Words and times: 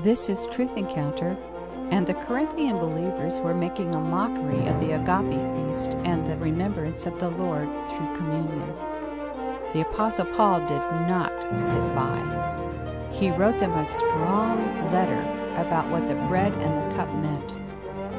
This 0.00 0.30
is 0.30 0.46
Truth 0.46 0.78
Encounter, 0.78 1.36
and 1.90 2.06
the 2.06 2.14
Corinthian 2.14 2.78
believers 2.78 3.40
were 3.40 3.52
making 3.52 3.94
a 3.94 4.00
mockery 4.00 4.66
of 4.66 4.80
the 4.80 4.92
agape 4.92 5.38
feast 5.68 5.98
and 6.06 6.26
the 6.26 6.38
remembrance 6.38 7.04
of 7.04 7.18
the 7.18 7.28
Lord 7.28 7.68
through 7.86 8.16
communion. 8.16 8.74
The 9.74 9.82
Apostle 9.82 10.24
Paul 10.24 10.60
did 10.60 10.80
not 11.10 11.60
sit 11.60 11.82
by. 11.94 13.08
He 13.12 13.32
wrote 13.32 13.58
them 13.58 13.72
a 13.72 13.84
strong 13.84 14.64
letter 14.92 15.20
about 15.60 15.90
what 15.90 16.08
the 16.08 16.14
bread 16.26 16.54
and 16.54 16.90
the 16.90 16.96
cup 16.96 17.14
meant, 17.16 17.52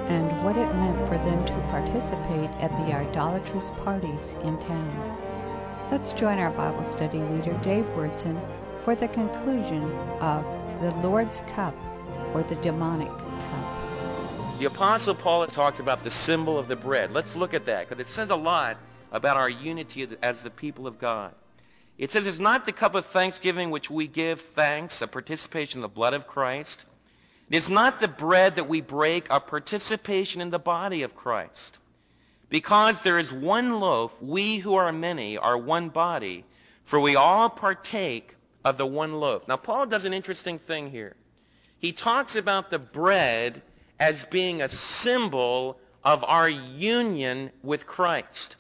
and 0.10 0.44
what 0.44 0.58
it 0.58 0.72
meant 0.76 1.08
for 1.08 1.18
them 1.18 1.44
to 1.44 1.68
participate 1.70 2.52
at 2.62 2.72
the 2.72 2.96
idolatrous 2.96 3.72
parties 3.84 4.36
in 4.44 4.60
town. 4.60 5.18
Let's 5.90 6.14
join 6.14 6.38
our 6.38 6.52
Bible 6.52 6.84
study 6.84 7.18
leader, 7.18 7.58
Dave 7.64 7.86
Wyrtzen, 7.96 8.40
for 8.82 8.94
the 8.94 9.08
conclusion 9.08 9.92
of 10.22 10.46
the 10.84 10.92
Lord's 10.98 11.40
Cup 11.56 11.74
or 12.34 12.44
the 12.44 12.56
demonic 12.56 13.08
cup. 13.08 14.60
The 14.60 14.66
Apostle 14.66 15.16
Paul 15.16 15.48
talked 15.48 15.80
about 15.80 16.04
the 16.04 16.12
symbol 16.12 16.60
of 16.60 16.68
the 16.68 16.76
bread. 16.76 17.14
Let's 17.14 17.38
look 17.38 17.54
at 17.54 17.66
that 17.68 17.88
because 17.88 18.02
it 18.02 18.08
says 18.10 18.32
a 18.32 18.36
lot 18.36 18.76
about 19.14 19.38
our 19.38 19.50
unity 19.50 20.06
as 20.22 20.44
the 20.44 20.50
people 20.50 20.86
of 20.86 21.00
God. 21.00 21.34
It 21.98 22.12
says 22.12 22.28
it's 22.28 22.42
not 22.42 22.66
the 22.66 22.74
cup 22.74 22.96
of 22.96 23.06
thanksgiving 23.06 23.72
which 23.72 23.90
we 23.90 24.08
give 24.08 24.42
thanks, 24.42 25.02
a 25.02 25.08
participation 25.08 25.78
in 25.78 25.84
the 25.84 25.88
blood 25.88 26.14
of 26.14 26.28
Christ. 26.28 26.84
It 27.50 27.56
is 27.56 27.70
not 27.70 28.02
the 28.02 28.10
bread 28.10 28.58
that 28.58 28.68
we 28.68 28.82
break, 28.82 29.28
a 29.30 29.40
participation 29.40 30.42
in 30.42 30.50
the 30.50 30.60
body 30.60 31.04
of 31.04 31.16
Christ. 31.16 31.80
Because 32.50 33.04
there 33.04 33.20
is 33.20 33.32
one 33.32 33.80
loaf, 33.80 34.22
we 34.22 34.58
who 34.58 34.76
are 34.76 34.92
many 34.92 35.38
are 35.38 35.58
one 35.58 35.88
body, 35.88 36.44
for 36.84 37.00
we 37.00 37.16
all 37.16 37.50
partake 37.50 38.36
of 38.66 38.78
the 38.78 38.86
one 38.86 39.14
loaf. 39.14 39.48
Now, 39.48 39.58
Paul 39.58 39.86
does 39.86 40.06
an 40.06 40.14
interesting 40.14 40.60
thing 40.60 40.92
here. 40.92 41.16
He 41.78 41.92
talks 41.92 42.36
about 42.36 42.70
the 42.70 42.80
bread 42.80 43.62
as 44.00 44.26
being 44.26 44.62
a 44.62 44.70
symbol 44.70 45.80
of 46.04 46.24
our 46.24 46.50
union 46.50 47.52
with 47.62 47.88
Christ. 47.88 48.56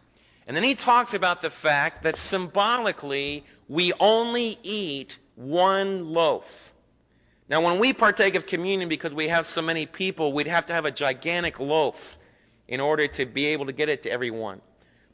And 0.47 0.55
then 0.55 0.63
he 0.63 0.75
talks 0.75 1.13
about 1.13 1.41
the 1.41 1.49
fact 1.49 2.03
that 2.03 2.17
symbolically 2.17 3.45
we 3.69 3.93
only 3.99 4.57
eat 4.61 5.17
one 5.35 6.09
loaf. 6.09 6.73
Now, 7.49 7.61
when 7.61 7.79
we 7.79 7.93
partake 7.93 8.35
of 8.35 8.45
communion 8.45 8.89
because 8.89 9.13
we 9.13 9.27
have 9.27 9.45
so 9.45 9.61
many 9.61 9.85
people, 9.85 10.33
we'd 10.33 10.47
have 10.47 10.65
to 10.67 10.73
have 10.73 10.85
a 10.85 10.91
gigantic 10.91 11.59
loaf 11.59 12.17
in 12.67 12.79
order 12.79 13.07
to 13.07 13.25
be 13.25 13.47
able 13.47 13.65
to 13.65 13.73
get 13.73 13.89
it 13.89 14.03
to 14.03 14.09
everyone. 14.09 14.61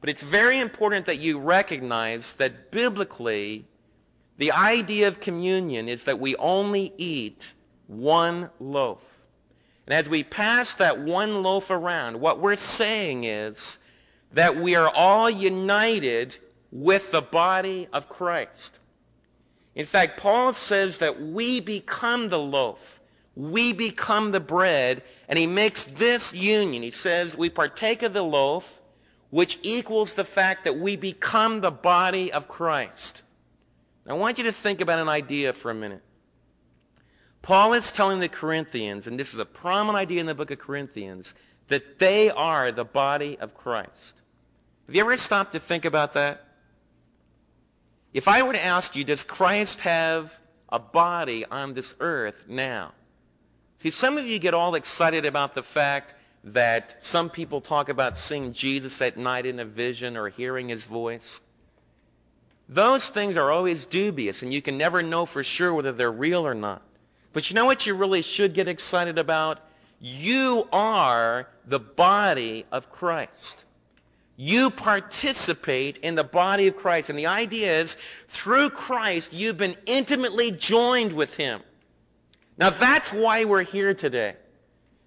But 0.02 0.10
it's 0.10 0.24
very 0.24 0.60
important 0.60 1.06
that 1.08 1.18
you 1.18 1.40
recognize 1.40 2.34
that 2.36 2.72
biblically, 2.72 3.66
the 4.40 4.54
idea 4.54 5.10
of 5.10 5.20
communion 5.20 5.90
is 5.90 6.06
that 6.06 6.20
we 6.20 6.36
only 6.38 6.94
eat 6.98 7.54
one 7.88 8.50
loaf. 8.60 9.04
And 9.86 9.94
as 9.94 10.08
we 10.08 10.24
pass 10.24 10.76
that 10.76 10.98
one 10.98 11.44
loaf 11.44 11.70
around, 11.70 12.22
what 12.22 12.40
we're 12.40 12.56
saying 12.56 13.26
is 13.26 13.80
that 14.32 14.56
we 14.56 14.76
are 14.76 14.90
all 14.96 15.30
united 15.30 16.38
with 16.72 17.12
the 17.12 17.22
body 17.22 17.90
of 17.92 18.08
Christ. 18.08 18.80
In 19.76 19.86
fact, 19.86 20.18
Paul 20.18 20.54
says 20.54 21.00
that 21.00 21.22
we 21.22 21.60
become 21.60 22.30
the 22.30 22.40
loaf. 22.40 23.02
We 23.36 23.74
become 23.74 24.32
the 24.32 24.40
bread. 24.40 25.04
And 25.28 25.38
he 25.38 25.48
makes 25.48 25.86
this 25.86 26.34
union. 26.34 26.82
He 26.82 26.92
says 26.92 27.38
we 27.38 27.50
partake 27.50 28.04
of 28.04 28.14
the 28.14 28.24
loaf, 28.24 28.80
which 29.32 29.60
equals 29.64 30.14
the 30.14 30.24
fact 30.24 30.64
that 30.64 30.78
we 30.78 30.96
become 30.96 31.60
the 31.60 31.72
body 31.72 32.32
of 32.32 32.48
Christ. 32.48 33.24
I 34.10 34.14
want 34.14 34.40
you 34.40 34.44
to 34.46 34.52
think 34.52 34.82
about 34.82 35.00
an 35.00 35.08
idea 35.08 35.54
for 35.54 35.70
a 35.70 35.76
minute. 35.76 36.02
Paul 37.44 37.74
is 37.74 37.92
telling 37.92 38.20
the 38.20 38.28
Corinthians, 38.28 39.08
and 39.08 39.20
this 39.20 39.34
is 39.34 39.40
a 39.40 39.46
prominent 39.46 39.98
idea 39.98 40.20
in 40.20 40.26
the 40.26 40.36
book 40.36 40.52
of 40.52 40.60
Corinthians, 40.60 41.34
that 41.68 42.00
they 42.00 42.32
are 42.32 42.72
the 42.72 42.84
body 42.84 43.38
of 43.40 43.54
Christ. 43.54 44.16
Have 44.88 44.96
you 44.96 45.02
ever 45.02 45.16
stopped 45.16 45.52
to 45.52 45.60
think 45.60 45.86
about 45.86 46.14
that? 46.14 46.44
If 48.12 48.28
I 48.28 48.42
were 48.42 48.54
to 48.54 48.64
ask 48.64 48.96
you, 48.96 49.04
does 49.04 49.24
Christ 49.24 49.82
have 49.82 50.38
a 50.70 50.80
body 50.80 51.46
on 51.46 51.76
this 51.76 51.94
earth 52.00 52.46
now? 52.48 52.94
See, 53.82 53.92
some 53.92 54.18
of 54.18 54.26
you 54.26 54.40
get 54.40 54.56
all 54.56 54.74
excited 54.74 55.26
about 55.26 55.54
the 55.54 55.64
fact 55.64 56.16
that 56.44 56.98
some 57.06 57.30
people 57.30 57.62
talk 57.62 57.90
about 57.90 58.18
seeing 58.18 58.54
Jesus 58.54 59.02
at 59.02 59.18
night 59.18 59.46
in 59.46 59.60
a 59.60 59.66
vision 59.66 60.18
or 60.18 60.30
hearing 60.30 60.70
his 60.70 60.84
voice. 60.84 61.40
Those 62.70 63.10
things 63.10 63.36
are 63.36 63.50
always 63.50 63.86
dubious, 63.86 64.44
and 64.44 64.54
you 64.54 64.62
can 64.62 64.78
never 64.78 65.02
know 65.02 65.26
for 65.26 65.44
sure 65.44 65.74
whether 65.74 65.92
they're 65.92 66.12
real 66.12 66.46
or 66.46 66.54
not. 66.54 66.84
But 67.34 67.50
you 67.50 67.56
know 67.56 67.66
what 67.66 67.88
you 67.88 67.96
really 67.96 68.22
should 68.22 68.54
get 68.54 68.68
excited 68.68 69.18
about? 69.18 69.60
You 70.00 70.70
are 70.72 71.50
the 71.66 71.80
body 71.80 72.66
of 72.72 72.92
Christ. 72.92 73.66
You 74.38 74.70
participate 74.70 75.98
in 75.98 76.14
the 76.14 76.24
body 76.24 76.68
of 76.68 76.78
Christ. 76.78 77.10
And 77.10 77.18
the 77.18 77.26
idea 77.26 77.80
is, 77.80 77.98
through 78.28 78.70
Christ, 78.70 79.34
you've 79.34 79.58
been 79.58 79.76
intimately 79.88 80.52
joined 80.52 81.12
with 81.12 81.36
Him. 81.36 81.62
Now 82.60 82.70
that's 82.70 83.12
why 83.12 83.46
we're 83.46 83.64
here 83.64 83.96
today. 83.96 84.36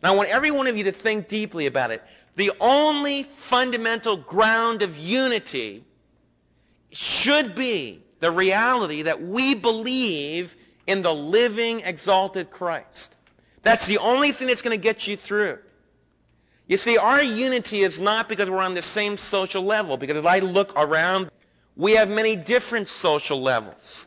Now 0.02 0.12
I 0.12 0.16
want 0.16 0.30
every 0.30 0.50
one 0.50 0.66
of 0.66 0.76
you 0.76 0.84
to 0.84 0.92
think 0.92 1.28
deeply 1.28 1.66
about 1.66 1.92
it. 1.92 2.02
The 2.34 2.50
only 2.60 3.22
fundamental 3.22 4.16
ground 4.16 4.82
of 4.82 4.98
unity 4.98 5.84
should 6.92 7.54
be 7.54 8.02
the 8.20 8.30
reality 8.30 9.02
that 9.02 9.20
we 9.20 9.54
believe 9.54 10.56
in 10.86 11.02
the 11.02 11.14
living, 11.14 11.80
exalted 11.80 12.50
Christ. 12.50 13.14
That's 13.62 13.86
the 13.86 13.98
only 13.98 14.32
thing 14.32 14.48
that's 14.48 14.62
going 14.62 14.76
to 14.76 14.82
get 14.82 15.06
you 15.06 15.16
through. 15.16 15.58
You 16.66 16.76
see, 16.76 16.96
our 16.96 17.22
unity 17.22 17.80
is 17.80 18.00
not 18.00 18.28
because 18.28 18.48
we're 18.48 18.62
on 18.62 18.74
the 18.74 18.82
same 18.82 19.16
social 19.16 19.62
level, 19.62 19.96
because 19.96 20.16
as 20.16 20.26
I 20.26 20.38
look 20.38 20.72
around, 20.76 21.30
we 21.76 21.92
have 21.92 22.08
many 22.08 22.36
different 22.36 22.88
social 22.88 23.40
levels. 23.40 24.06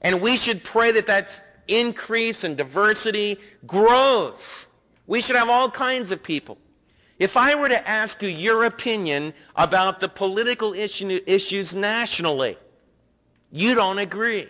And 0.00 0.20
we 0.20 0.36
should 0.36 0.64
pray 0.64 0.92
that 0.92 1.06
that 1.06 1.42
increase 1.68 2.44
and 2.44 2.56
diversity 2.56 3.38
grows. 3.66 4.66
We 5.06 5.20
should 5.20 5.36
have 5.36 5.50
all 5.50 5.70
kinds 5.70 6.10
of 6.10 6.22
people. 6.22 6.58
If 7.20 7.36
I 7.36 7.54
were 7.54 7.68
to 7.68 7.88
ask 7.88 8.22
you 8.22 8.30
your 8.30 8.64
opinion 8.64 9.34
about 9.54 10.00
the 10.00 10.08
political 10.08 10.72
issue, 10.72 11.20
issues 11.26 11.74
nationally, 11.74 12.56
you 13.52 13.74
don't 13.74 13.98
agree. 13.98 14.48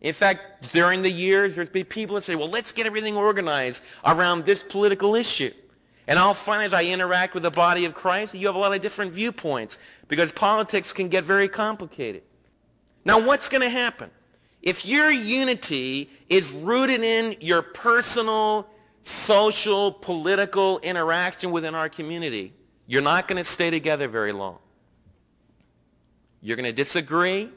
In 0.00 0.14
fact, 0.14 0.72
during 0.72 1.02
the 1.02 1.10
years, 1.10 1.56
there's 1.56 1.68
been 1.68 1.84
people 1.84 2.14
that 2.14 2.22
say, 2.22 2.36
well, 2.36 2.48
let's 2.48 2.70
get 2.70 2.86
everything 2.86 3.16
organized 3.16 3.82
around 4.06 4.44
this 4.44 4.62
political 4.62 5.16
issue. 5.16 5.50
And 6.06 6.16
I'll 6.16 6.32
find 6.32 6.62
as 6.62 6.72
I 6.72 6.84
interact 6.84 7.34
with 7.34 7.42
the 7.42 7.50
body 7.50 7.84
of 7.84 7.92
Christ, 7.92 8.34
you 8.34 8.46
have 8.46 8.54
a 8.54 8.58
lot 8.58 8.72
of 8.72 8.80
different 8.80 9.12
viewpoints 9.12 9.76
because 10.06 10.30
politics 10.30 10.92
can 10.92 11.08
get 11.08 11.24
very 11.24 11.48
complicated. 11.48 12.22
Now, 13.04 13.18
what's 13.26 13.48
going 13.48 13.62
to 13.62 13.68
happen? 13.68 14.10
If 14.62 14.86
your 14.86 15.10
unity 15.10 16.08
is 16.28 16.52
rooted 16.52 17.02
in 17.02 17.36
your 17.40 17.62
personal 17.62 18.68
social, 19.02 19.92
political 19.92 20.78
interaction 20.80 21.50
within 21.50 21.74
our 21.74 21.88
community, 21.88 22.52
you're 22.86 23.02
not 23.02 23.28
going 23.28 23.42
to 23.42 23.48
stay 23.48 23.70
together 23.70 24.08
very 24.08 24.32
long. 24.32 24.58
You're 26.42 26.56
going 26.56 26.66
to 26.66 26.72
disagree 26.72 27.48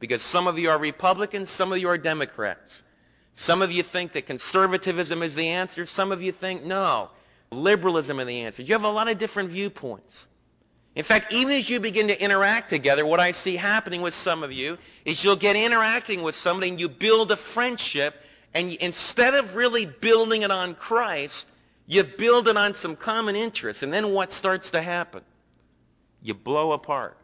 because 0.00 0.22
some 0.22 0.46
of 0.46 0.58
you 0.58 0.70
are 0.70 0.78
Republicans, 0.78 1.50
some 1.50 1.72
of 1.72 1.78
you 1.78 1.88
are 1.88 1.98
Democrats. 1.98 2.82
Some 3.34 3.62
of 3.62 3.70
you 3.70 3.82
think 3.82 4.12
that 4.12 4.26
conservatism 4.26 5.22
is 5.22 5.34
the 5.34 5.48
answer. 5.48 5.86
Some 5.86 6.10
of 6.10 6.20
you 6.20 6.32
think, 6.32 6.64
no, 6.64 7.10
liberalism 7.52 8.18
is 8.20 8.26
the 8.26 8.40
answer. 8.40 8.62
You 8.62 8.74
have 8.74 8.84
a 8.84 8.88
lot 8.88 9.08
of 9.08 9.18
different 9.18 9.50
viewpoints. 9.50 10.26
In 10.96 11.04
fact, 11.04 11.32
even 11.32 11.54
as 11.54 11.70
you 11.70 11.78
begin 11.78 12.08
to 12.08 12.20
interact 12.20 12.68
together, 12.68 13.06
what 13.06 13.20
I 13.20 13.30
see 13.30 13.54
happening 13.54 14.02
with 14.02 14.14
some 14.14 14.42
of 14.42 14.50
you 14.52 14.76
is 15.04 15.22
you'll 15.22 15.36
get 15.36 15.54
interacting 15.54 16.22
with 16.22 16.34
somebody 16.34 16.70
and 16.70 16.80
you 16.80 16.88
build 16.88 17.30
a 17.30 17.36
friendship 17.36 18.20
and 18.54 18.72
instead 18.74 19.34
of 19.34 19.54
really 19.54 19.86
building 19.86 20.42
it 20.42 20.50
on 20.50 20.74
Christ, 20.74 21.48
you 21.86 22.04
build 22.04 22.48
it 22.48 22.56
on 22.56 22.74
some 22.74 22.96
common 22.96 23.36
interest. 23.36 23.82
And 23.82 23.92
then 23.92 24.12
what 24.12 24.32
starts 24.32 24.70
to 24.72 24.82
happen? 24.82 25.22
You 26.22 26.34
blow 26.34 26.72
apart. 26.72 27.16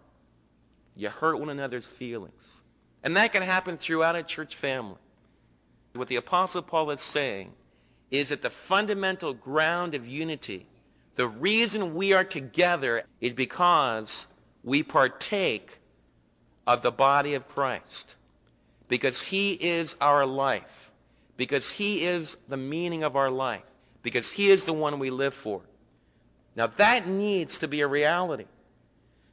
You 0.96 1.08
hurt 1.08 1.38
one 1.38 1.50
another's 1.50 1.84
feelings. 1.84 2.60
And 3.02 3.16
that 3.16 3.32
can 3.32 3.42
happen 3.42 3.76
throughout 3.76 4.16
a 4.16 4.22
church 4.22 4.56
family. 4.56 4.96
What 5.94 6.08
the 6.08 6.16
Apostle 6.16 6.62
Paul 6.62 6.90
is 6.90 7.00
saying 7.00 7.52
is 8.10 8.30
that 8.30 8.42
the 8.42 8.50
fundamental 8.50 9.34
ground 9.34 9.94
of 9.94 10.06
unity, 10.06 10.66
the 11.16 11.28
reason 11.28 11.94
we 11.94 12.12
are 12.12 12.24
together 12.24 13.02
is 13.20 13.32
because 13.32 14.26
we 14.62 14.82
partake 14.82 15.78
of 16.66 16.82
the 16.82 16.90
body 16.90 17.34
of 17.34 17.46
Christ. 17.48 18.14
Because 18.88 19.22
he 19.22 19.52
is 19.52 19.96
our 20.00 20.24
life 20.24 20.83
because 21.36 21.70
he 21.70 22.04
is 22.04 22.36
the 22.48 22.56
meaning 22.56 23.02
of 23.02 23.16
our 23.16 23.30
life, 23.30 23.64
because 24.02 24.30
he 24.30 24.50
is 24.50 24.64
the 24.64 24.72
one 24.72 24.98
we 24.98 25.10
live 25.10 25.34
for. 25.34 25.62
Now 26.56 26.68
that 26.68 27.06
needs 27.06 27.58
to 27.60 27.68
be 27.68 27.80
a 27.80 27.86
reality. 27.86 28.46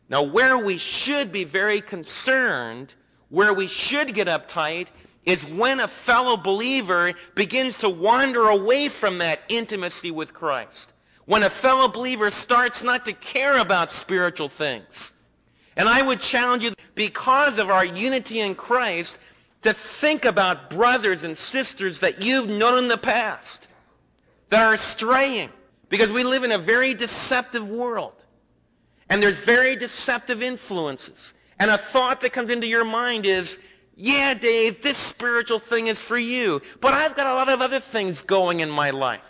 Now 0.09 0.23
where 0.23 0.57
we 0.57 0.77
should 0.77 1.31
be 1.31 1.43
very 1.43 1.81
concerned, 1.81 2.95
where 3.29 3.53
we 3.53 3.67
should 3.67 4.13
get 4.13 4.27
uptight, 4.27 4.87
is 5.23 5.45
when 5.45 5.79
a 5.79 5.87
fellow 5.87 6.35
believer 6.35 7.13
begins 7.35 7.77
to 7.77 7.89
wander 7.89 8.49
away 8.49 8.87
from 8.87 9.19
that 9.19 9.41
intimacy 9.49 10.09
with 10.09 10.33
Christ. 10.33 10.91
When 11.25 11.43
a 11.43 11.49
fellow 11.49 11.87
believer 11.87 12.31
starts 12.31 12.81
not 12.83 13.05
to 13.05 13.13
care 13.13 13.59
about 13.59 13.91
spiritual 13.91 14.49
things. 14.49 15.13
And 15.77 15.87
I 15.87 16.01
would 16.01 16.19
challenge 16.19 16.63
you, 16.63 16.73
because 16.95 17.59
of 17.59 17.69
our 17.69 17.85
unity 17.85 18.39
in 18.39 18.55
Christ, 18.55 19.19
to 19.61 19.73
think 19.73 20.25
about 20.25 20.69
brothers 20.69 21.23
and 21.23 21.37
sisters 21.37 21.99
that 21.99 22.21
you've 22.23 22.49
known 22.49 22.79
in 22.79 22.87
the 22.87 22.97
past 22.97 23.67
that 24.49 24.61
are 24.61 24.77
straying. 24.77 25.49
Because 25.89 26.09
we 26.09 26.23
live 26.23 26.43
in 26.43 26.53
a 26.53 26.57
very 26.57 26.93
deceptive 26.93 27.69
world. 27.69 28.25
And 29.09 29.21
there's 29.21 29.39
very 29.39 29.75
deceptive 29.75 30.41
influences. 30.41 31.33
And 31.59 31.69
a 31.69 31.77
thought 31.77 32.21
that 32.21 32.31
comes 32.31 32.49
into 32.49 32.65
your 32.65 32.85
mind 32.85 33.25
is, 33.25 33.59
yeah, 33.95 34.33
Dave, 34.33 34.81
this 34.81 34.97
spiritual 34.97 35.59
thing 35.59 35.87
is 35.87 35.99
for 35.99 36.17
you, 36.17 36.61
but 36.79 36.93
I've 36.93 37.15
got 37.15 37.27
a 37.27 37.33
lot 37.33 37.49
of 37.49 37.61
other 37.61 37.79
things 37.79 38.23
going 38.23 38.61
in 38.61 38.69
my 38.69 38.89
life. 38.89 39.21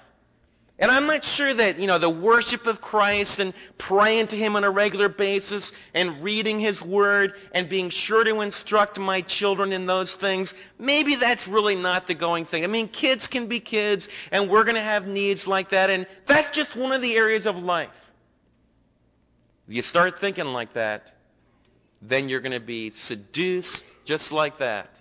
And 0.82 0.90
I'm 0.90 1.06
not 1.06 1.24
sure 1.24 1.54
that, 1.54 1.78
you 1.78 1.86
know, 1.86 2.00
the 2.00 2.10
worship 2.10 2.66
of 2.66 2.82
Christ 2.82 3.38
and 3.38 3.54
praying 3.78 4.28
to 4.28 4.36
Him 4.36 4.56
on 4.56 4.64
a 4.64 4.72
regular 4.72 5.10
basis 5.10 5.74
and 5.94 6.24
reading 6.24 6.60
His 6.60 6.82
Word 6.82 7.36
and 7.54 7.70
being 7.70 7.92
sure 7.92 8.24
to 8.24 8.42
instruct 8.42 8.98
my 8.98 9.22
children 9.22 9.74
in 9.74 9.86
those 9.86 10.16
things, 10.16 10.56
maybe 10.80 11.16
that's 11.16 11.48
really 11.48 11.76
not 11.76 12.08
the 12.08 12.16
going 12.16 12.46
thing. 12.46 12.64
I 12.64 12.68
mean, 12.68 12.88
kids 12.88 13.28
can 13.28 13.46
be 13.46 13.60
kids 13.60 14.10
and 14.32 14.50
we're 14.50 14.64
going 14.64 14.76
to 14.76 14.82
have 14.82 15.06
needs 15.06 15.46
like 15.46 15.70
that 15.70 15.92
and 15.92 16.08
that's 16.26 16.50
just 16.50 16.76
one 16.76 16.92
of 16.92 17.04
the 17.04 17.16
areas 17.16 17.46
of 17.46 17.62
life. 17.62 18.12
If 19.68 19.76
you 19.76 19.84
start 19.84 20.20
thinking 20.20 20.48
like 20.48 20.74
that, 20.74 21.14
then 22.02 22.28
you're 22.28 22.42
going 22.42 22.54
to 22.54 22.60
be 22.60 22.90
seduced 22.90 23.86
just 24.04 24.32
like 24.32 24.58
that. 24.58 25.00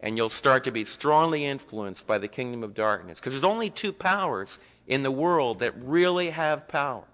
And 0.00 0.16
you'll 0.16 0.28
start 0.28 0.64
to 0.64 0.72
be 0.72 0.84
strongly 0.84 1.46
influenced 1.46 2.06
by 2.06 2.18
the 2.18 2.26
kingdom 2.28 2.64
of 2.64 2.74
darkness. 2.74 3.20
Because 3.20 3.32
there's 3.34 3.44
only 3.44 3.70
two 3.70 3.92
powers 3.92 4.58
in 4.92 5.02
the 5.02 5.10
world 5.10 5.60
that 5.60 5.74
really 5.82 6.30
have 6.30 6.68
power. 6.68 7.04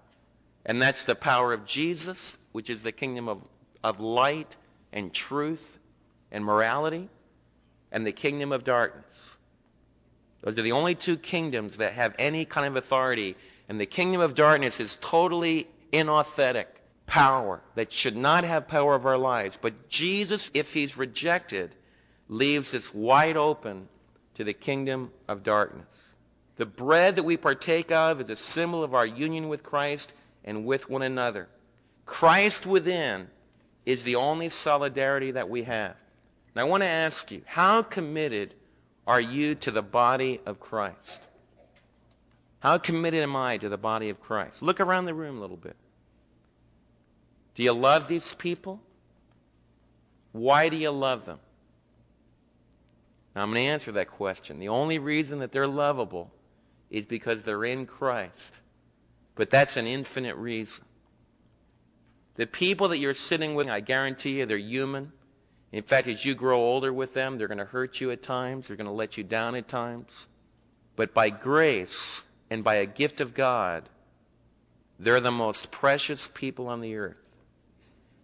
And 0.65 0.81
that's 0.81 1.05
the 1.05 1.15
power 1.15 1.53
of 1.53 1.65
Jesus, 1.65 2.37
which 2.51 2.69
is 2.69 2.83
the 2.83 2.91
kingdom 2.91 3.29
of, 3.29 3.41
of 3.83 3.99
light 3.99 4.55
and 4.91 5.13
truth 5.13 5.79
and 6.31 6.43
morality, 6.43 7.09
and 7.91 8.05
the 8.05 8.11
kingdom 8.11 8.51
of 8.51 8.63
darkness. 8.63 9.37
Those 10.41 10.57
are 10.57 10.61
the 10.61 10.73
only 10.73 10.93
two 10.93 11.17
kingdoms 11.17 11.77
that 11.77 11.93
have 11.93 12.15
any 12.19 12.45
kind 12.45 12.67
of 12.67 12.75
authority. 12.75 13.35
And 13.67 13.79
the 13.79 13.85
kingdom 13.85 14.21
of 14.21 14.35
darkness 14.35 14.79
is 14.79 14.97
totally 15.01 15.67
inauthentic 15.91 16.65
power 17.05 17.61
that 17.75 17.91
should 17.91 18.15
not 18.15 18.43
have 18.43 18.67
power 18.67 18.93
of 18.93 19.05
our 19.05 19.17
lives. 19.17 19.57
But 19.59 19.89
Jesus, 19.89 20.51
if 20.53 20.73
he's 20.73 20.97
rejected, 20.97 21.75
leaves 22.27 22.73
us 22.73 22.93
wide 22.93 23.37
open 23.37 23.87
to 24.35 24.43
the 24.43 24.53
kingdom 24.53 25.11
of 25.27 25.43
darkness. 25.43 26.08
The 26.59 26.65
bread 26.65 27.15
that 27.15 27.23
we 27.23 27.37
partake 27.37 27.89
of 27.89 28.19
is 28.19 28.29
a 28.29 28.35
symbol 28.35 28.83
of 28.83 28.93
our 28.93 29.05
union 29.05 29.47
with 29.47 29.63
Christ 29.63 30.11
and 30.43 30.65
with 30.65 30.89
one 30.89 31.03
another. 31.03 31.47
Christ 32.05 32.65
within 32.65 33.29
is 33.85 34.03
the 34.03 34.17
only 34.17 34.49
solidarity 34.49 35.31
that 35.31 35.49
we 35.49 35.63
have. 35.63 35.95
And 36.53 36.59
I 36.59 36.65
want 36.65 36.83
to 36.83 36.87
ask 36.87 37.31
you, 37.31 37.43
how 37.45 37.81
committed 37.81 38.55
are 39.07 39.21
you 39.21 39.55
to 39.55 39.71
the 39.71 39.81
body 39.81 40.41
of 40.45 40.59
Christ? 40.59 41.23
How 42.59 42.77
committed 42.77 43.23
am 43.23 43.37
I 43.37 43.55
to 43.55 43.69
the 43.69 43.77
body 43.77 44.09
of 44.09 44.19
Christ? 44.19 44.61
Look 44.61 44.81
around 44.81 45.05
the 45.05 45.13
room 45.13 45.37
a 45.37 45.39
little 45.39 45.55
bit. 45.55 45.77
Do 47.55 47.63
you 47.63 47.71
love 47.71 48.09
these 48.09 48.33
people? 48.33 48.81
Why 50.33 50.67
do 50.67 50.75
you 50.75 50.91
love 50.91 51.25
them? 51.25 51.39
Now, 53.33 53.43
I'm 53.43 53.51
going 53.51 53.63
to 53.63 53.71
answer 53.71 53.93
that 53.93 54.09
question. 54.09 54.59
The 54.59 54.67
only 54.67 54.99
reason 54.99 55.39
that 55.39 55.53
they're 55.53 55.65
lovable 55.65 56.33
is 56.89 57.05
because 57.05 57.43
they're 57.43 57.65
in 57.65 57.85
Christ. 57.85 58.59
But 59.35 59.49
that's 59.49 59.77
an 59.77 59.87
infinite 59.87 60.35
reason. 60.35 60.83
The 62.35 62.47
people 62.47 62.87
that 62.89 62.97
you're 62.99 63.13
sitting 63.13 63.55
with, 63.55 63.67
I 63.69 63.79
guarantee 63.79 64.39
you, 64.39 64.45
they're 64.45 64.57
human. 64.57 65.11
In 65.71 65.83
fact, 65.83 66.07
as 66.07 66.25
you 66.25 66.35
grow 66.35 66.59
older 66.59 66.91
with 66.91 67.13
them, 67.13 67.37
they're 67.37 67.47
going 67.47 67.59
to 67.59 67.65
hurt 67.65 68.01
you 68.01 68.11
at 68.11 68.23
times. 68.23 68.67
They're 68.67 68.77
going 68.77 68.87
to 68.87 68.91
let 68.91 69.17
you 69.17 69.23
down 69.23 69.55
at 69.55 69.67
times. 69.67 70.27
But 70.95 71.13
by 71.13 71.29
grace 71.29 72.23
and 72.49 72.63
by 72.63 72.75
a 72.75 72.85
gift 72.85 73.21
of 73.21 73.33
God, 73.33 73.89
they're 74.99 75.21
the 75.21 75.31
most 75.31 75.71
precious 75.71 76.29
people 76.33 76.67
on 76.67 76.81
the 76.81 76.95
earth. 76.95 77.29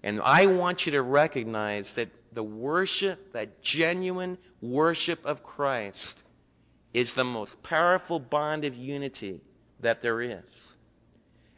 And 0.04 0.22
I 0.22 0.48
want 0.48 0.86
you 0.86 0.92
to 0.94 1.02
recognize 1.02 1.94
that 1.94 2.10
the 2.34 2.44
worship, 2.44 3.32
that 3.32 3.62
genuine 3.62 4.38
worship 4.62 5.26
of 5.26 5.42
Christ, 5.42 6.24
is 6.96 7.14
the 7.14 7.26
most 7.26 7.62
powerful 7.62 8.20
bond 8.20 8.64
of 8.64 8.74
unity 8.74 9.42
that 9.82 10.02
there 10.02 10.22
is. 10.22 10.76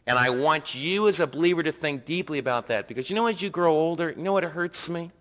And 0.08 0.18
I 0.18 0.32
want 0.32 0.74
you 0.74 1.08
as 1.08 1.20
a 1.20 1.28
believer 1.28 1.62
to 1.62 1.72
think 1.72 2.06
deeply 2.06 2.40
about 2.40 2.66
that 2.68 2.88
because 2.88 3.12
you 3.12 3.16
know 3.16 3.28
as 3.28 3.40
you 3.40 3.52
grow 3.52 3.76
older, 3.76 4.10
you 4.18 4.24
know 4.24 4.34
what 4.34 4.44
hurts 4.44 4.90
me? 4.90 5.12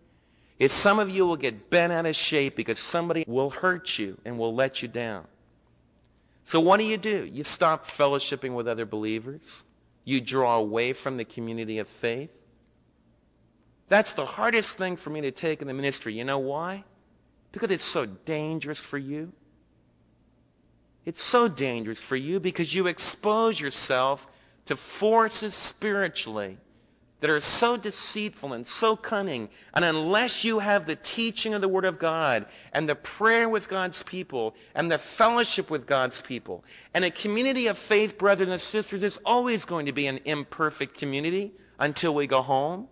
Is 0.58 0.72
some 0.72 0.98
of 0.98 1.10
you 1.10 1.26
will 1.26 1.36
get 1.36 1.68
bent 1.68 1.92
out 1.92 2.06
of 2.06 2.16
shape 2.16 2.56
because 2.56 2.78
somebody 2.78 3.26
will 3.28 3.50
hurt 3.50 3.98
you 3.98 4.16
and 4.24 4.38
will 4.38 4.54
let 4.54 4.80
you 4.80 4.88
down. 4.88 5.26
So 6.46 6.60
what 6.60 6.78
do 6.78 6.84
you 6.84 6.96
do? 6.96 7.28
You 7.30 7.44
stop 7.44 7.84
fellowshipping 7.84 8.54
with 8.54 8.66
other 8.66 8.86
believers. 8.86 9.64
You 10.04 10.22
draw 10.22 10.56
away 10.56 10.94
from 10.94 11.18
the 11.18 11.26
community 11.26 11.78
of 11.78 11.88
faith. 11.88 12.30
That's 13.88 14.14
the 14.14 14.24
hardest 14.24 14.78
thing 14.78 14.96
for 14.96 15.10
me 15.10 15.20
to 15.20 15.30
take 15.30 15.60
in 15.60 15.68
the 15.68 15.74
ministry. 15.74 16.14
You 16.14 16.24
know 16.24 16.38
why? 16.38 16.84
Because 17.52 17.70
it's 17.70 17.84
so 17.84 18.06
dangerous 18.06 18.78
for 18.78 18.96
you. 18.96 19.34
It's 21.06 21.22
so 21.22 21.48
dangerous 21.48 21.98
for 21.98 22.16
you 22.16 22.40
because 22.40 22.74
you 22.74 22.88
expose 22.88 23.58
yourself 23.60 24.26
to 24.66 24.76
forces 24.76 25.54
spiritually 25.54 26.58
that 27.20 27.30
are 27.30 27.40
so 27.40 27.76
deceitful 27.76 28.52
and 28.52 28.66
so 28.66 28.94
cunning. 28.96 29.48
And 29.72 29.84
unless 29.84 30.44
you 30.44 30.58
have 30.58 30.86
the 30.86 30.96
teaching 30.96 31.54
of 31.54 31.60
the 31.60 31.68
Word 31.68 31.84
of 31.84 31.98
God 31.98 32.46
and 32.72 32.88
the 32.88 32.96
prayer 32.96 33.48
with 33.48 33.68
God's 33.68 34.02
people 34.02 34.54
and 34.74 34.90
the 34.90 34.98
fellowship 34.98 35.70
with 35.70 35.86
God's 35.86 36.20
people 36.20 36.64
and 36.92 37.04
a 37.04 37.10
community 37.10 37.68
of 37.68 37.78
faith, 37.78 38.18
brothers 38.18 38.48
and 38.48 38.60
sisters, 38.60 39.02
is 39.02 39.18
always 39.24 39.64
going 39.64 39.86
to 39.86 39.92
be 39.92 40.08
an 40.08 40.20
imperfect 40.24 40.98
community 40.98 41.52
until 41.78 42.14
we 42.14 42.26
go 42.26 42.42
home. 42.42 42.88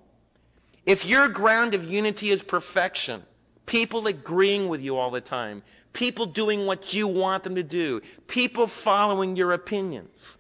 If 0.87 1.05
your 1.05 1.29
ground 1.29 1.75
of 1.75 1.85
unity 1.85 2.31
is 2.31 2.43
perfection, 2.43 3.25
people 3.67 4.07
agreeing 4.07 4.69
with 4.69 4.81
you 4.81 4.97
all 4.97 5.11
the 5.11 5.21
time, 5.21 5.63
people 5.95 6.27
doing 6.27 6.67
what 6.67 6.93
you 6.93 7.09
want 7.09 7.45
them 7.45 7.55
to 7.55 7.63
do, 7.63 8.03
people 8.27 8.67
following 8.67 9.37
your 9.37 9.53
opinions. 9.53 10.37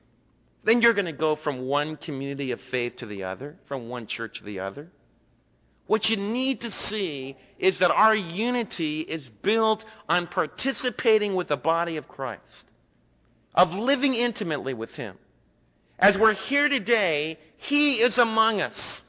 Then 0.64 0.82
you're 0.82 0.92
going 0.92 1.04
to 1.06 1.12
go 1.12 1.34
from 1.34 1.66
one 1.66 1.96
community 1.96 2.50
of 2.50 2.60
faith 2.60 2.96
to 2.96 3.06
the 3.06 3.24
other, 3.24 3.56
from 3.64 3.88
one 3.88 4.06
church 4.06 4.38
to 4.38 4.44
the 4.44 4.60
other. 4.60 4.90
What 5.86 6.08
you 6.08 6.16
need 6.16 6.62
to 6.62 6.70
see 6.70 7.36
is 7.58 7.78
that 7.78 7.90
our 7.90 8.14
unity 8.14 9.00
is 9.00 9.28
built 9.28 9.84
on 10.08 10.26
participating 10.26 11.34
with 11.34 11.48
the 11.48 11.56
body 11.56 11.96
of 11.96 12.08
Christ, 12.08 12.66
of 13.54 13.74
living 13.74 14.14
intimately 14.14 14.74
with 14.74 14.96
Him. 14.96 15.16
As 15.98 16.18
we're 16.18 16.34
here 16.34 16.68
today, 16.68 17.38
He 17.56 17.96
is 17.96 18.18
among 18.18 18.62
us. 18.62 19.02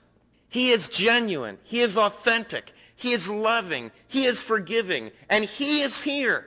He 0.49 0.71
is 0.71 0.89
genuine. 0.89 1.57
He 1.63 1.81
is 1.81 1.97
authentic. 1.97 2.73
He 2.95 3.11
is 3.11 3.27
loving. 3.29 3.91
He 4.07 4.25
is 4.25 4.41
forgiving. 4.41 5.11
And 5.29 5.45
He 5.45 5.81
is 5.81 6.01
here. 6.01 6.45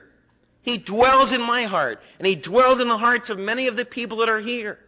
He 0.61 0.77
dwells 0.77 1.31
in 1.31 1.41
my 1.41 1.63
heart. 1.63 2.01
And 2.17 2.27
He 2.27 2.35
dwells 2.35 2.79
in 2.79 2.87
the 2.87 2.97
hearts 2.97 3.29
of 3.29 3.39
many 3.39 3.67
of 3.67 3.75
the 3.75 3.85
people 3.85 4.17
that 4.17 4.29
are 4.29 4.39
here. 4.39 4.79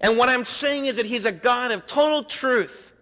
And 0.00 0.18
what 0.18 0.28
I'm 0.28 0.44
saying 0.44 0.86
is 0.86 0.96
that 0.96 1.06
He's 1.06 1.24
a 1.24 1.32
God 1.32 1.70
of 1.70 1.86
total 1.86 2.24
truth. 2.24 2.92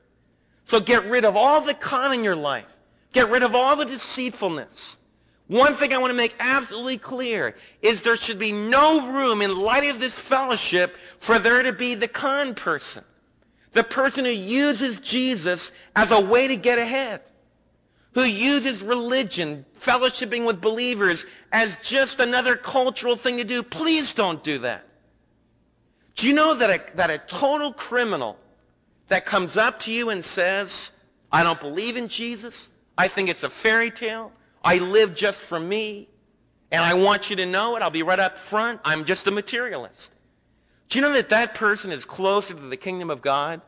So 0.67 0.81
get 0.81 1.05
rid 1.07 1.25
of 1.25 1.37
all 1.37 1.61
the 1.61 1.75
con 1.75 2.13
in 2.13 2.23
your 2.23 2.37
life. 2.37 2.67
Get 3.13 3.29
rid 3.31 3.43
of 3.43 3.55
all 3.55 3.77
the 3.77 3.85
deceitfulness. 3.85 4.97
One 5.49 5.75
thing 5.75 5.93
I 5.93 5.99
want 5.99 6.11
to 6.13 6.17
make 6.17 6.35
absolutely 6.41 6.99
clear 6.99 7.57
is 7.83 8.03
there 8.03 8.17
should 8.17 8.39
be 8.39 8.53
no 8.53 9.13
room 9.13 9.43
in 9.43 9.59
light 9.59 9.85
of 9.91 10.01
this 10.01 10.19
fellowship 10.19 10.97
for 11.19 11.39
there 11.39 11.63
to 11.63 11.73
be 11.73 11.95
the 11.95 12.09
con 12.09 12.55
person. 12.55 13.05
The 13.73 13.85
person 13.85 14.25
who 14.25 14.31
uses 14.31 15.01
Jesus 15.01 15.73
as 15.97 16.11
a 16.11 16.21
way 16.21 16.49
to 16.49 16.57
get 16.57 16.79
ahead 16.79 17.23
who 18.15 18.23
uses 18.23 18.83
religion, 18.83 19.65
fellowshipping 19.81 20.47
with 20.47 20.61
believers, 20.61 21.25
as 21.51 21.77
just 21.79 22.21
another 22.21 22.57
cultural 22.57 23.17
thing 23.17 23.39
to 23.39 23.45
do. 23.45 23.63
Please 23.63 24.13
don't 24.13 24.43
do 24.45 24.59
that. 24.59 24.87
Do 26.15 26.29
you 26.29 26.35
know 26.35 26.55
that 26.55 26.71
a, 26.71 26.97
that 26.97 27.11
a 27.11 27.19
total 27.19 27.73
criminal 27.73 28.39
that 29.09 29.25
comes 29.25 29.57
up 29.57 29.79
to 29.81 29.93
you 29.93 30.11
and 30.11 30.25
says, 30.25 30.91
I 31.31 31.43
don't 31.43 31.61
believe 31.61 31.97
in 31.97 32.09
Jesus, 32.09 32.69
I 32.97 33.09
think 33.09 33.29
it's 33.29 33.43
a 33.43 33.51
fairy 33.51 33.91
tale, 33.91 34.33
I 34.63 34.79
live 34.79 35.15
just 35.15 35.43
for 35.43 35.59
me, 35.59 36.09
and 36.71 36.83
I 36.83 36.95
want 36.95 37.31
you 37.31 37.37
to 37.37 37.47
know 37.47 37.77
it, 37.77 37.83
I'll 37.83 37.91
be 37.91 38.03
right 38.03 38.21
up 38.21 38.39
front, 38.39 38.81
I'm 38.85 39.05
just 39.05 39.27
a 39.27 39.31
materialist. 39.31 40.13
Do 40.89 40.99
you 40.99 41.03
know 41.03 41.13
that 41.15 41.31
that 41.31 41.55
person 41.55 41.91
is 41.91 42.05
closer 42.05 42.55
to 42.55 42.61
the 42.61 42.77
kingdom 42.77 43.09
of 43.09 43.23
God 43.23 43.63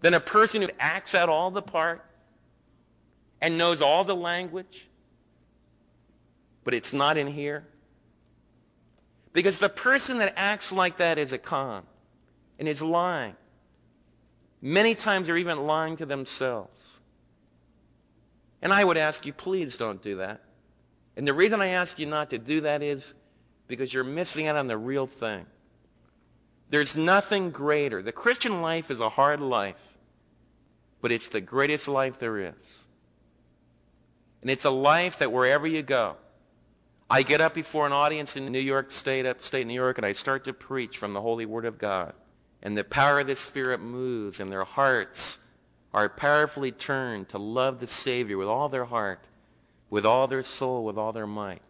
than 0.00 0.14
a 0.14 0.20
person 0.20 0.62
who 0.62 0.68
acts 0.78 1.14
out 1.14 1.28
all 1.28 1.50
the 1.50 1.62
part? 1.62 2.02
And 3.44 3.58
knows 3.58 3.82
all 3.82 4.04
the 4.04 4.16
language 4.16 4.88
but 6.64 6.72
it's 6.72 6.94
not 6.94 7.18
in 7.18 7.26
here? 7.26 7.66
Because 9.34 9.58
the 9.58 9.68
person 9.68 10.18
that 10.18 10.32
acts 10.36 10.72
like 10.72 10.96
that 10.96 11.18
is 11.18 11.30
a 11.32 11.36
con 11.38 11.82
and 12.58 12.66
is 12.66 12.80
lying. 12.80 13.36
Many 14.62 14.94
times 14.94 15.26
they're 15.26 15.36
even 15.36 15.66
lying 15.66 15.98
to 15.98 16.06
themselves. 16.06 17.00
And 18.62 18.72
I 18.72 18.82
would 18.82 18.96
ask 18.96 19.26
you, 19.26 19.34
please 19.34 19.76
don't 19.76 20.00
do 20.02 20.16
that. 20.16 20.40
And 21.16 21.28
the 21.28 21.34
reason 21.34 21.60
I 21.60 21.68
ask 21.68 21.98
you 21.98 22.06
not 22.06 22.30
to 22.30 22.38
do 22.38 22.62
that 22.62 22.82
is 22.82 23.12
because 23.68 23.92
you're 23.92 24.04
missing 24.04 24.46
out 24.46 24.56
on 24.56 24.68
the 24.68 24.78
real 24.78 25.06
thing. 25.06 25.44
There's 26.70 26.96
nothing 26.96 27.50
greater. 27.50 28.00
The 28.00 28.10
Christian 28.10 28.62
life 28.62 28.90
is 28.90 29.00
a 29.00 29.10
hard 29.10 29.40
life, 29.40 29.76
but 31.02 31.12
it's 31.12 31.28
the 31.28 31.42
greatest 31.42 31.88
life 31.88 32.18
there 32.18 32.38
is. 32.38 32.83
And 34.44 34.50
it's 34.50 34.66
a 34.66 34.70
life 34.70 35.20
that 35.20 35.32
wherever 35.32 35.66
you 35.66 35.80
go, 35.80 36.16
I 37.08 37.22
get 37.22 37.40
up 37.40 37.54
before 37.54 37.86
an 37.86 37.92
audience 37.92 38.36
in 38.36 38.44
New 38.52 38.58
York 38.58 38.90
State, 38.90 39.24
upstate 39.24 39.66
New 39.66 39.72
York, 39.72 39.96
and 39.96 40.06
I 40.06 40.12
start 40.12 40.44
to 40.44 40.52
preach 40.52 40.98
from 40.98 41.14
the 41.14 41.22
Holy 41.22 41.46
Word 41.46 41.64
of 41.64 41.78
God. 41.78 42.12
And 42.62 42.76
the 42.76 42.84
power 42.84 43.20
of 43.20 43.26
the 43.26 43.36
Spirit 43.36 43.80
moves, 43.80 44.40
and 44.40 44.52
their 44.52 44.64
hearts 44.64 45.38
are 45.94 46.10
powerfully 46.10 46.72
turned 46.72 47.30
to 47.30 47.38
love 47.38 47.80
the 47.80 47.86
Savior 47.86 48.36
with 48.36 48.48
all 48.48 48.68
their 48.68 48.84
heart, 48.84 49.28
with 49.88 50.04
all 50.04 50.26
their 50.26 50.42
soul, 50.42 50.84
with 50.84 50.98
all 50.98 51.14
their 51.14 51.26
might. 51.26 51.62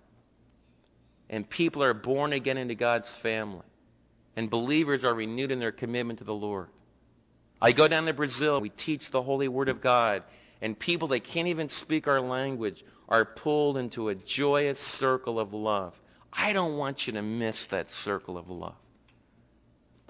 And 1.30 1.48
people 1.48 1.80
are 1.84 1.94
born 1.94 2.32
again 2.32 2.58
into 2.58 2.74
God's 2.74 3.08
family. 3.08 3.62
And 4.34 4.50
believers 4.50 5.04
are 5.04 5.14
renewed 5.14 5.52
in 5.52 5.60
their 5.60 5.70
commitment 5.70 6.18
to 6.18 6.24
the 6.24 6.34
Lord. 6.34 6.70
I 7.62 7.70
go 7.70 7.86
down 7.86 8.06
to 8.06 8.12
Brazil. 8.12 8.60
We 8.60 8.70
teach 8.70 9.12
the 9.12 9.22
Holy 9.22 9.46
Word 9.46 9.68
of 9.68 9.80
God. 9.80 10.24
And 10.64 10.78
people 10.78 11.08
that 11.08 11.24
can't 11.24 11.48
even 11.48 11.68
speak 11.68 12.08
our 12.08 12.22
language 12.22 12.86
are 13.10 13.26
pulled 13.26 13.76
into 13.76 14.08
a 14.08 14.14
joyous 14.14 14.80
circle 14.80 15.38
of 15.38 15.52
love. 15.52 16.00
I 16.32 16.54
don't 16.54 16.78
want 16.78 17.06
you 17.06 17.12
to 17.12 17.20
miss 17.20 17.66
that 17.66 17.90
circle 17.90 18.38
of 18.38 18.48
love. 18.48 18.72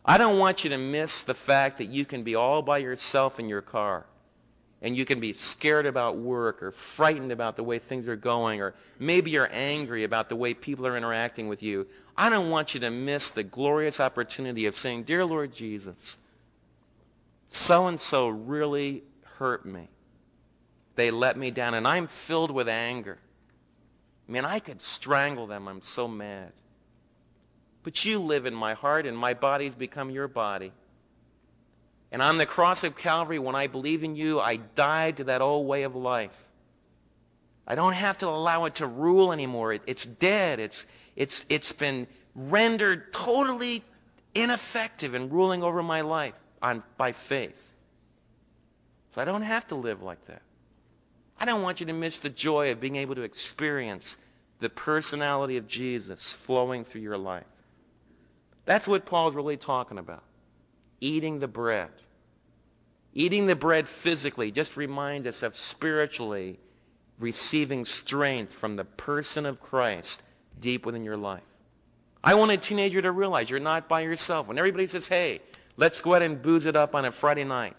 I 0.05 0.17
don't 0.17 0.39
want 0.39 0.63
you 0.63 0.71
to 0.71 0.79
miss 0.79 1.25
the 1.25 1.35
fact 1.35 1.79
that 1.79 1.87
you 1.87 2.05
can 2.05 2.23
be 2.23 2.37
all 2.37 2.63
by 2.63 2.79
yourself 2.79 3.41
in 3.41 3.49
your 3.49 3.63
car 3.63 4.07
and 4.81 4.97
you 4.97 5.05
can 5.05 5.19
be 5.19 5.33
scared 5.33 5.87
about 5.87 6.19
work 6.19 6.63
or 6.63 6.71
frightened 6.71 7.33
about 7.33 7.57
the 7.57 7.65
way 7.65 7.81
things 7.81 8.07
are 8.07 8.15
going 8.15 8.63
or 8.63 8.75
maybe 9.01 9.33
you're 9.33 9.51
angry 9.51 10.05
about 10.05 10.29
the 10.29 10.37
way 10.37 10.55
people 10.55 10.87
are 10.87 10.97
interacting 10.97 11.49
with 11.49 11.65
you. 11.65 11.85
I 12.17 12.31
don't 12.31 12.49
want 12.51 12.75
you 12.75 12.81
to 12.81 12.93
miss 12.93 13.29
the 13.29 13.43
glorious 13.43 13.99
opportunity 13.99 14.67
of 14.67 14.77
saying, 14.77 15.03
Dear 15.03 15.25
Lord 15.25 15.53
Jesus, 15.53 16.17
so 17.49 17.89
and 17.89 17.99
so 17.99 18.29
really 18.29 19.03
hurt 19.25 19.67
me. 19.67 19.89
They 20.97 21.11
let 21.11 21.37
me 21.37 21.51
down, 21.51 21.75
and 21.75 21.87
I'm 21.87 22.07
filled 22.07 22.51
with 22.51 22.69
anger. 22.69 23.19
Man, 24.29 24.45
I 24.45 24.59
could 24.59 24.81
strangle 24.81 25.47
them. 25.47 25.69
I'm 25.69 25.83
so 25.83 26.09
mad. 26.09 26.53
But 27.83 28.05
you 28.05 28.19
live 28.19 28.47
in 28.47 28.55
my 28.55 28.75
heart, 28.75 29.07
and 29.07 29.17
my 29.17 29.35
body's 29.35 29.75
become 29.75 30.11
your 30.11 30.29
body. 30.29 30.73
And 32.11 32.23
on 32.23 32.39
the 32.39 32.47
cross 32.47 32.85
of 32.85 32.97
Calvary, 32.97 33.39
when 33.39 33.55
I 33.55 33.67
believe 33.67 34.05
in 34.05 34.15
you, 34.15 34.41
I 34.41 34.57
died 34.57 35.19
to 35.19 35.25
that 35.25 35.43
old 35.43 35.67
way 35.67 35.83
of 35.83 35.97
life. 35.97 36.45
I 37.67 37.75
don't 37.75 37.95
have 37.95 38.19
to 38.19 38.29
allow 38.29 38.67
it 38.67 38.77
to 38.77 38.87
rule 38.87 39.33
anymore. 39.33 39.73
It, 39.73 39.83
it's 39.87 40.07
dead. 40.07 40.61
It's, 40.61 40.87
it's, 41.17 41.45
it's 41.49 41.73
been 41.73 42.07
rendered 42.35 43.13
totally 43.13 43.83
ineffective 44.35 45.15
in 45.15 45.31
ruling 45.31 45.63
over 45.63 45.83
my 45.83 46.03
life 46.03 46.35
on, 46.63 46.83
by 46.97 47.13
faith. 47.13 47.61
So 49.15 49.23
I 49.23 49.25
don't 49.25 49.43
have 49.43 49.67
to 49.69 49.75
live 49.75 50.03
like 50.03 50.25
that. 50.27 50.43
I 51.39 51.45
don't 51.45 51.63
want 51.63 51.81
you 51.81 51.87
to 51.87 51.93
miss 51.93 52.19
the 52.19 52.31
joy 52.31 52.71
of 52.71 52.81
being 52.81 52.97
able 52.97 53.15
to 53.17 53.23
experience 53.23 54.17
the 54.61 54.69
personality 54.69 55.57
of 55.57 55.67
Jesus 55.67 56.33
flowing 56.33 56.85
through 56.85 57.03
your 57.03 57.19
life. 57.19 57.45
That's 58.65 58.87
what 58.87 59.05
Paul's 59.05 59.35
really 59.35 59.57
talking 59.57 59.99
about. 59.99 60.23
Eating 61.01 61.41
the 61.41 61.49
bread. 61.49 61.91
Eating 63.13 63.47
the 63.47 63.57
bread 63.57 63.87
physically 63.87 64.51
just 64.51 64.77
reminds 64.77 65.27
us 65.27 65.43
of 65.43 65.55
spiritually 65.57 66.59
receiving 67.19 67.85
strength 67.85 68.53
from 68.53 68.77
the 68.77 68.85
person 68.85 69.47
of 69.47 69.61
Christ 69.61 70.23
deep 70.61 70.87
within 70.87 71.05
your 71.05 71.17
life. 71.17 71.43
I 72.23 72.35
want 72.35 72.53
a 72.53 72.57
teenager 72.57 73.03
to 73.03 73.13
realize 73.13 73.51
you're 73.51 73.61
not 73.61 73.89
by 73.89 74.01
yourself. 74.01 74.49
When 74.49 74.59
everybody 74.59 74.87
says, 74.87 75.09
hey, 75.09 75.41
let's 75.77 76.01
go 76.01 76.15
ahead 76.15 76.23
and 76.23 76.41
booze 76.41 76.67
it 76.67 76.75
up 76.75 76.95
on 76.95 77.05
a 77.05 77.13
Friday 77.13 77.45
night, 77.45 77.77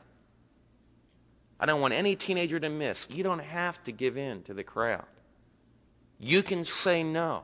I 1.59 1.65
don't 1.65 1.81
want 1.81 1.93
any 1.93 2.15
teenager 2.15 2.59
to 2.59 2.69
miss. 2.69 3.07
You 3.09 3.23
don't 3.23 3.39
have 3.39 3.81
to 3.83 3.91
give 3.91 4.17
in 4.17 4.43
to 4.43 4.53
the 4.53 4.63
crowd. 4.63 5.05
You 6.19 6.43
can 6.43 6.65
say 6.65 7.03
no, 7.03 7.43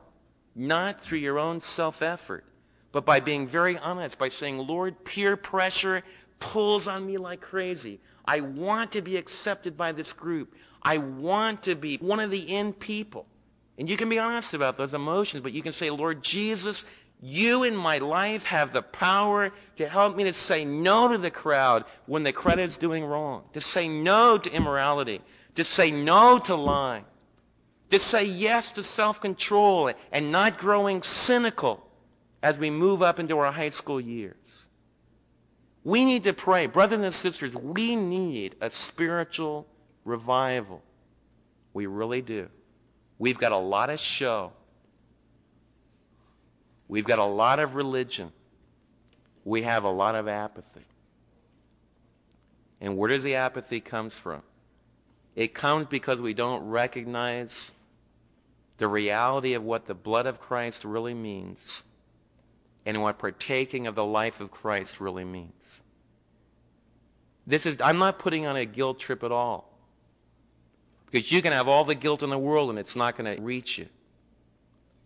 not 0.54 1.00
through 1.00 1.18
your 1.18 1.38
own 1.38 1.60
self 1.60 2.02
effort, 2.02 2.44
but 2.90 3.04
by 3.04 3.20
being 3.20 3.46
very 3.46 3.78
honest, 3.78 4.18
by 4.18 4.28
saying, 4.28 4.58
Lord, 4.66 5.04
peer 5.04 5.36
pressure 5.36 6.02
pulls 6.40 6.88
on 6.88 7.06
me 7.06 7.16
like 7.16 7.40
crazy. 7.40 8.00
I 8.24 8.40
want 8.40 8.92
to 8.92 9.02
be 9.02 9.16
accepted 9.16 9.76
by 9.76 9.92
this 9.92 10.12
group. 10.12 10.54
I 10.82 10.98
want 10.98 11.62
to 11.64 11.74
be 11.74 11.96
one 11.96 12.20
of 12.20 12.30
the 12.30 12.40
in 12.40 12.72
people. 12.72 13.26
And 13.78 13.88
you 13.88 13.96
can 13.96 14.08
be 14.08 14.18
honest 14.18 14.52
about 14.52 14.76
those 14.76 14.92
emotions, 14.92 15.42
but 15.42 15.52
you 15.52 15.62
can 15.62 15.72
say, 15.72 15.90
Lord 15.90 16.22
Jesus, 16.22 16.84
you 17.24 17.62
in 17.62 17.76
my 17.76 17.98
life 17.98 18.44
have 18.46 18.72
the 18.72 18.82
power 18.82 19.52
to 19.76 19.88
help 19.88 20.16
me 20.16 20.24
to 20.24 20.32
say 20.32 20.64
no 20.64 21.06
to 21.06 21.16
the 21.16 21.30
crowd 21.30 21.84
when 22.06 22.24
the 22.24 22.32
crowd 22.32 22.58
is 22.58 22.76
doing 22.76 23.04
wrong, 23.04 23.44
to 23.52 23.60
say 23.60 23.88
no 23.88 24.36
to 24.36 24.52
immorality, 24.52 25.20
to 25.54 25.62
say 25.62 25.92
no 25.92 26.40
to 26.40 26.56
lying, 26.56 27.04
to 27.90 27.98
say 28.00 28.24
yes 28.24 28.72
to 28.72 28.82
self-control 28.82 29.92
and 30.10 30.32
not 30.32 30.58
growing 30.58 31.00
cynical 31.00 31.88
as 32.42 32.58
we 32.58 32.70
move 32.70 33.02
up 33.02 33.20
into 33.20 33.38
our 33.38 33.52
high 33.52 33.68
school 33.68 34.00
years. 34.00 34.34
We 35.84 36.04
need 36.04 36.24
to 36.24 36.32
pray. 36.32 36.66
Brothers 36.66 37.00
and 37.00 37.14
sisters, 37.14 37.54
we 37.54 37.94
need 37.94 38.56
a 38.60 38.68
spiritual 38.68 39.68
revival. 40.04 40.82
We 41.72 41.86
really 41.86 42.20
do. 42.20 42.48
We've 43.18 43.38
got 43.38 43.52
a 43.52 43.56
lot 43.56 43.90
of 43.90 44.00
show. 44.00 44.52
We've 46.92 47.06
got 47.06 47.18
a 47.18 47.24
lot 47.24 47.58
of 47.58 47.74
religion. 47.74 48.32
We 49.46 49.62
have 49.62 49.84
a 49.84 49.90
lot 49.90 50.14
of 50.14 50.28
apathy. 50.28 50.84
And 52.82 52.98
where 52.98 53.08
does 53.08 53.22
the 53.22 53.36
apathy 53.36 53.80
come 53.80 54.10
from? 54.10 54.42
It 55.34 55.54
comes 55.54 55.86
because 55.86 56.20
we 56.20 56.34
don't 56.34 56.68
recognize 56.68 57.72
the 58.76 58.88
reality 58.88 59.54
of 59.54 59.64
what 59.64 59.86
the 59.86 59.94
blood 59.94 60.26
of 60.26 60.38
Christ 60.38 60.84
really 60.84 61.14
means 61.14 61.82
and 62.84 63.00
what 63.00 63.18
partaking 63.18 63.86
of 63.86 63.94
the 63.94 64.04
life 64.04 64.38
of 64.38 64.50
Christ 64.50 65.00
really 65.00 65.24
means. 65.24 65.80
This 67.46 67.64
is 67.64 67.78
I'm 67.80 67.96
not 67.96 68.18
putting 68.18 68.44
on 68.44 68.56
a 68.56 68.66
guilt 68.66 68.98
trip 68.98 69.24
at 69.24 69.32
all. 69.32 69.78
Because 71.06 71.32
you 71.32 71.40
can 71.40 71.52
have 71.52 71.68
all 71.68 71.84
the 71.84 71.94
guilt 71.94 72.22
in 72.22 72.28
the 72.28 72.36
world 72.36 72.68
and 72.68 72.78
it's 72.78 72.96
not 72.96 73.16
going 73.16 73.34
to 73.34 73.42
reach 73.42 73.78
you. 73.78 73.88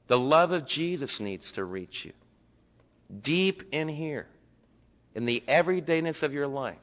The 0.06 0.18
love 0.18 0.52
of 0.52 0.66
Jesus 0.66 1.20
needs 1.20 1.52
to 1.52 1.64
reach 1.64 2.04
you. 2.04 2.12
Deep 3.22 3.64
in 3.72 3.88
here, 3.88 4.26
in 5.14 5.26
the 5.26 5.42
everydayness 5.48 6.22
of 6.22 6.32
your 6.32 6.46
life. 6.46 6.76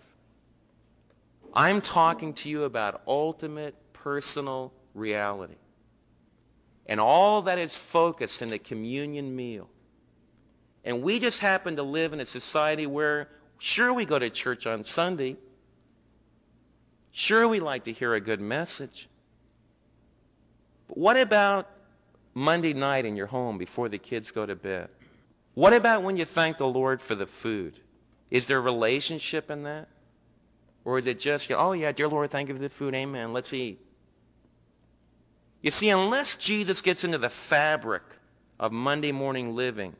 I'm 1.54 1.82
talking 1.82 2.34
to 2.36 2.50
you 2.50 2.64
about 2.64 3.02
ultimate 3.08 3.76
personal 3.94 4.74
reality. 4.94 5.56
And 6.86 7.00
all 7.00 7.44
that 7.44 7.60
is 7.60 7.76
focused 7.76 8.42
in 8.42 8.50
the 8.50 8.60
communion 8.60 9.36
meal. 9.36 9.70
And 10.84 11.02
we 11.02 11.20
just 11.20 11.40
happen 11.40 11.78
to 11.78 11.84
live 11.84 12.12
in 12.12 12.20
a 12.20 12.26
society 12.26 12.86
where, 12.88 13.30
sure, 13.58 13.94
we 13.94 14.04
go 14.04 14.20
to 14.20 14.30
church 14.30 14.68
on 14.68 14.84
Sunday. 14.84 15.38
Sure, 17.12 17.48
we 17.48 17.62
like 17.62 17.86
to 17.86 17.94
hear 17.94 18.14
a 18.16 18.20
good 18.20 18.42
message. 18.42 19.08
But 20.88 20.98
what 20.98 21.16
about 21.16 21.70
Monday 22.34 22.74
night 22.74 23.06
in 23.06 23.16
your 23.16 23.28
home 23.28 23.58
before 23.58 23.90
the 23.90 23.98
kids 23.98 24.32
go 24.32 24.46
to 24.46 24.56
bed? 24.56 24.90
What 25.54 25.74
about 25.74 26.04
when 26.04 26.18
you 26.18 26.26
thank 26.26 26.58
the 26.58 26.68
Lord 26.68 27.02
for 27.02 27.16
the 27.16 27.28
food? 27.28 27.80
Is 28.32 28.46
there 28.46 28.58
a 28.58 28.62
relationship 28.62 29.52
in 29.52 29.64
that? 29.64 29.88
Or 30.86 30.98
is 30.98 31.06
it 31.06 31.20
just, 31.20 31.52
oh 31.52 31.74
yeah, 31.74 31.92
dear 31.92 32.08
Lord, 32.08 32.32
thank 32.32 32.50
you 32.50 32.56
for 32.56 32.62
the 32.62 32.70
food, 32.70 32.94
amen, 32.96 33.32
let's 33.34 33.54
eat. 33.54 33.80
You 35.62 35.72
see, 35.72 35.90
unless 35.90 36.36
Jesus 36.36 36.82
gets 36.82 37.04
into 37.04 37.18
the 37.18 37.30
fabric 37.30 38.04
of 38.60 38.72
Monday 38.72 39.12
morning 39.12 39.56
living, 39.56 39.96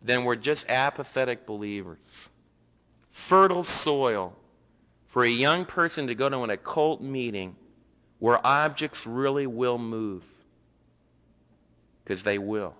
then 0.00 0.24
we're 0.24 0.36
just 0.36 0.68
apathetic 0.70 1.44
believers. 1.44 2.30
Fertile 3.10 3.64
soil 3.64 4.34
for 5.06 5.24
a 5.24 5.28
young 5.28 5.64
person 5.64 6.06
to 6.06 6.14
go 6.14 6.28
to 6.28 6.42
an 6.42 6.50
occult 6.50 7.02
meeting 7.02 7.56
where 8.18 8.44
objects 8.46 9.06
really 9.06 9.46
will 9.46 9.78
move 9.78 10.24
because 12.08 12.22
they 12.22 12.38
will. 12.38 12.74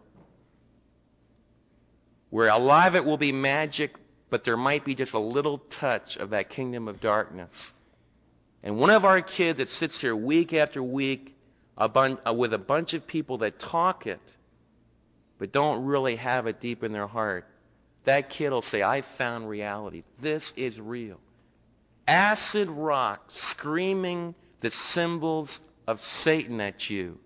Where 2.31 2.49
a 2.49 2.57
lot 2.57 2.89
of 2.89 2.97
it 2.97 3.05
will 3.05 3.19
be 3.19 3.31
magic, 3.31 3.95
but 4.31 4.45
there 4.45 4.57
might 4.57 4.87
be 4.87 4.95
just 4.95 5.13
a 5.13 5.19
little 5.19 5.59
touch 5.59 6.17
of 6.17 6.31
that 6.31 6.49
kingdom 6.49 6.89
of 6.89 6.99
darkness. 6.99 7.75
And 8.63 8.79
one 8.79 8.89
of 8.89 9.05
our 9.05 9.21
kids 9.21 9.59
that 9.59 9.69
sits 9.69 10.01
here 10.01 10.17
week 10.17 10.55
after 10.55 10.83
week 10.83 11.37
a 11.77 11.91
bun- 11.91 12.19
uh, 12.27 12.33
with 12.33 12.55
a 12.55 12.59
bunch 12.59 12.95
of 12.95 13.07
people 13.07 13.37
that 13.39 13.59
talk 13.59 14.07
it, 14.07 14.37
but 15.39 15.53
don't 15.53 15.85
really 15.85 16.17
have 16.17 16.47
it 16.47 16.59
deep 16.59 16.83
in 16.83 16.93
their 16.93 17.07
heart, 17.07 17.47
that 18.05 18.31
kid 18.31 18.51
will 18.51 18.63
say, 18.63 18.83
I 18.83 19.03
found 19.03 19.47
reality. 19.47 20.05
This 20.19 20.55
is 20.57 20.81
real. 20.81 21.21
Acid 22.07 22.71
rock 22.71 23.25
screaming 23.29 24.35
the 24.61 24.71
symbols 24.71 25.61
of 25.87 26.03
Satan 26.03 26.63
at 26.63 26.89
you 26.89 27.19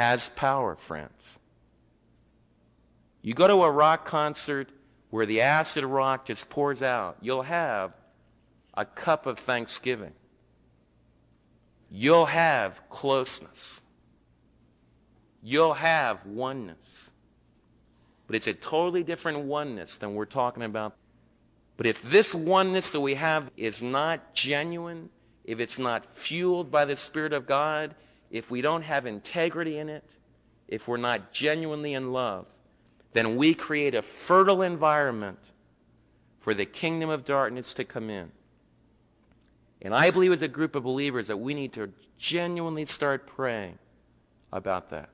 has 0.00 0.30
power, 0.30 0.76
friends. 0.76 1.38
You 3.20 3.34
go 3.34 3.46
to 3.46 3.64
a 3.64 3.70
rock 3.70 4.06
concert 4.06 4.70
where 5.10 5.26
the 5.26 5.42
acid 5.42 5.84
rock 5.84 6.24
just 6.24 6.48
pours 6.48 6.80
out, 6.80 7.18
you'll 7.20 7.42
have 7.42 7.92
a 8.72 8.86
cup 8.86 9.26
of 9.26 9.38
thanksgiving. 9.38 10.14
You'll 11.90 12.24
have 12.24 12.88
closeness. 12.88 13.82
You'll 15.42 15.74
have 15.74 16.24
oneness. 16.24 17.10
But 18.26 18.36
it's 18.36 18.46
a 18.46 18.54
totally 18.54 19.04
different 19.04 19.40
oneness 19.40 19.98
than 19.98 20.14
we're 20.14 20.24
talking 20.24 20.62
about. 20.62 20.94
But 21.76 21.84
if 21.84 22.00
this 22.02 22.32
oneness 22.32 22.92
that 22.92 23.00
we 23.02 23.16
have 23.16 23.50
is 23.58 23.82
not 23.82 24.32
genuine, 24.32 25.10
if 25.44 25.60
it's 25.60 25.78
not 25.78 26.06
fueled 26.14 26.70
by 26.70 26.86
the 26.86 26.96
Spirit 26.96 27.34
of 27.34 27.46
God, 27.46 27.94
if 28.30 28.50
we 28.50 28.62
don't 28.62 28.82
have 28.82 29.06
integrity 29.06 29.78
in 29.78 29.88
it, 29.88 30.16
if 30.68 30.86
we're 30.86 30.96
not 30.96 31.32
genuinely 31.32 31.94
in 31.94 32.12
love, 32.12 32.46
then 33.12 33.36
we 33.36 33.54
create 33.54 33.94
a 33.94 34.02
fertile 34.02 34.62
environment 34.62 35.50
for 36.38 36.54
the 36.54 36.64
kingdom 36.64 37.10
of 37.10 37.24
darkness 37.24 37.74
to 37.74 37.84
come 37.84 38.08
in. 38.08 38.30
And 39.82 39.94
I 39.94 40.10
believe 40.10 40.32
as 40.32 40.42
a 40.42 40.48
group 40.48 40.74
of 40.74 40.84
believers 40.84 41.26
that 41.26 41.38
we 41.38 41.54
need 41.54 41.72
to 41.72 41.90
genuinely 42.18 42.84
start 42.84 43.26
praying 43.26 43.78
about 44.52 44.90
that. 44.90 45.08